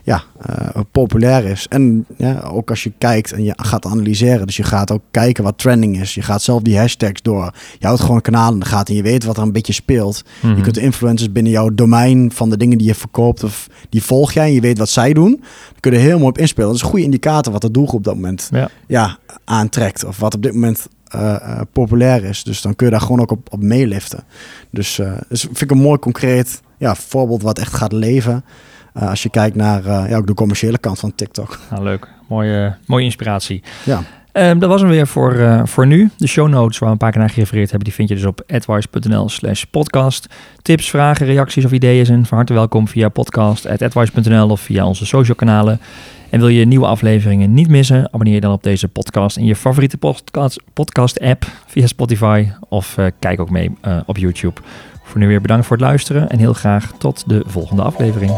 ja, 0.07 0.23
eh, 0.41 0.81
populair 0.91 1.45
is. 1.45 1.67
En 1.69 2.05
ja, 2.17 2.39
ook 2.39 2.69
als 2.69 2.83
je 2.83 2.91
kijkt 2.97 3.31
en 3.31 3.43
je 3.43 3.53
gaat 3.55 3.85
analyseren... 3.85 4.45
dus 4.45 4.57
je 4.57 4.63
gaat 4.63 4.91
ook 4.91 5.01
kijken 5.11 5.43
wat 5.43 5.57
trending 5.57 5.99
is. 5.99 6.15
Je 6.15 6.21
gaat 6.21 6.41
zelf 6.41 6.61
die 6.61 6.77
hashtags 6.77 7.21
door. 7.21 7.53
Je 7.79 7.85
houdt 7.85 8.01
gewoon 8.01 8.21
kanaal 8.21 8.53
in 8.53 8.59
de 8.59 8.65
gaten... 8.65 8.87
en 8.87 8.95
je 8.95 9.09
weet 9.09 9.23
wat 9.23 9.37
er 9.37 9.43
een 9.43 9.51
beetje 9.51 9.73
speelt... 9.73 10.23
mhm. 10.41 10.55
Je 10.55 10.61
kunt 10.61 10.75
de 10.75 10.81
influencers 10.81 11.31
binnen 11.31 11.51
jouw 11.51 11.69
domein 11.73 12.31
van 12.31 12.49
de 12.49 12.57
dingen 12.57 12.77
die 12.77 12.87
je 12.87 12.95
verkoopt 12.95 13.43
of 13.43 13.67
die 13.89 14.03
volg 14.03 14.31
jij 14.31 14.45
en 14.47 14.53
je 14.53 14.61
weet 14.61 14.77
wat 14.77 14.89
zij 14.89 15.13
doen. 15.13 15.31
Dan 15.31 15.79
kun 15.79 15.91
je 15.91 15.97
heel 15.97 16.17
mooi 16.17 16.29
op 16.29 16.37
inspelen. 16.37 16.67
Dat 16.67 16.77
is 16.77 16.83
een 16.83 16.89
goede 16.89 17.05
indicator 17.05 17.53
wat 17.53 17.61
de 17.61 17.71
doelgroep 17.71 17.99
op 17.99 18.05
dat 18.05 18.15
moment 18.15 18.49
Ja. 18.51 18.69
ja, 18.87 19.17
aantrekt 19.45 20.03
of 20.03 20.19
wat 20.19 20.35
op 20.35 20.43
dit 20.43 20.53
moment 20.53 20.87
eh, 21.07 21.35
eh, 21.35 21.61
populair 21.73 22.23
is. 22.23 22.43
Dus 22.43 22.61
dan 22.61 22.75
kun 22.75 22.85
je 22.85 22.91
daar 22.91 23.01
gewoon 23.01 23.21
ook 23.21 23.31
op, 23.31 23.47
op 23.53 23.61
meeliften. 23.61 24.23
Dus, 24.69 25.01
dus 25.29 25.41
vind 25.41 25.61
ik 25.61 25.71
een 25.71 25.77
mooi 25.77 25.99
concreet 25.99 26.61
ja, 26.77 26.95
voorbeeld 26.95 27.41
wat 27.41 27.59
echt 27.59 27.73
gaat 27.73 27.91
leven. 27.91 28.43
Eh, 28.97 29.09
als 29.09 29.23
je 29.23 29.29
kijkt 29.29 29.55
naar 29.55 29.85
eh, 29.85 30.09
ja, 30.09 30.17
ook 30.17 30.27
de 30.27 30.33
commerciële 30.33 30.77
kant 30.77 30.99
van 30.99 31.15
TikTok. 31.15 31.59
Nou, 31.69 31.83
leuk. 31.83 32.07
Mooie, 32.27 32.75
mooie 32.85 33.03
inspiratie. 33.03 33.63
Ja. 33.83 34.01
Ehm, 34.31 34.59
dat 34.59 34.69
was 34.69 34.81
hem 34.81 34.89
weer 34.89 35.07
voor, 35.07 35.33
eh, 35.33 35.61
voor 35.63 35.87
nu. 35.87 36.09
De 36.17 36.27
show 36.27 36.47
notes 36.47 36.77
waar 36.77 36.87
we 36.87 36.93
een 36.93 36.99
paar 36.99 37.11
keer 37.11 37.19
naar 37.19 37.29
gerefereerd 37.29 37.69
hebben, 37.69 37.87
die 37.87 37.93
vind 37.93 38.09
je 38.09 38.15
dus 38.15 38.25
op 38.25 38.41
advice.nl 38.47 39.29
slash 39.29 39.63
podcast. 39.63 40.27
Tips, 40.61 40.89
vragen, 40.89 41.25
reacties 41.25 41.65
of 41.65 41.71
ideeën 41.71 42.05
zijn 42.05 42.25
van 42.25 42.37
harte 42.37 42.53
welkom 42.53 42.87
via 42.87 43.09
podcast.advice.nl 43.09 44.49
of 44.49 44.61
via 44.61 44.85
onze 44.85 45.05
social 45.05 45.35
kanalen. 45.35 45.79
En 46.29 46.39
wil 46.39 46.47
je 46.47 46.65
nieuwe 46.65 46.85
afleveringen 46.85 47.53
niet 47.53 47.67
missen, 47.67 48.05
abonneer 48.05 48.33
je 48.33 48.41
dan 48.41 48.53
op 48.53 48.63
deze 48.63 48.87
podcast 48.87 49.37
in 49.37 49.45
je 49.45 49.55
favoriete 49.55 49.97
podcast, 49.97 50.61
podcast 50.73 51.19
app 51.19 51.45
via 51.65 51.87
Spotify 51.87 52.47
of 52.69 52.97
kijk 53.19 53.39
ook 53.39 53.49
mee 53.49 53.71
op 54.05 54.17
YouTube. 54.17 54.61
Voor 55.07 55.19
nu 55.19 55.27
weer 55.27 55.41
bedankt 55.41 55.65
voor 55.65 55.77
het 55.77 55.85
luisteren 55.85 56.29
en 56.29 56.39
heel 56.39 56.53
graag 56.53 56.91
tot 56.97 57.29
de 57.29 57.43
volgende 57.45 57.81
aflevering. 57.81 58.31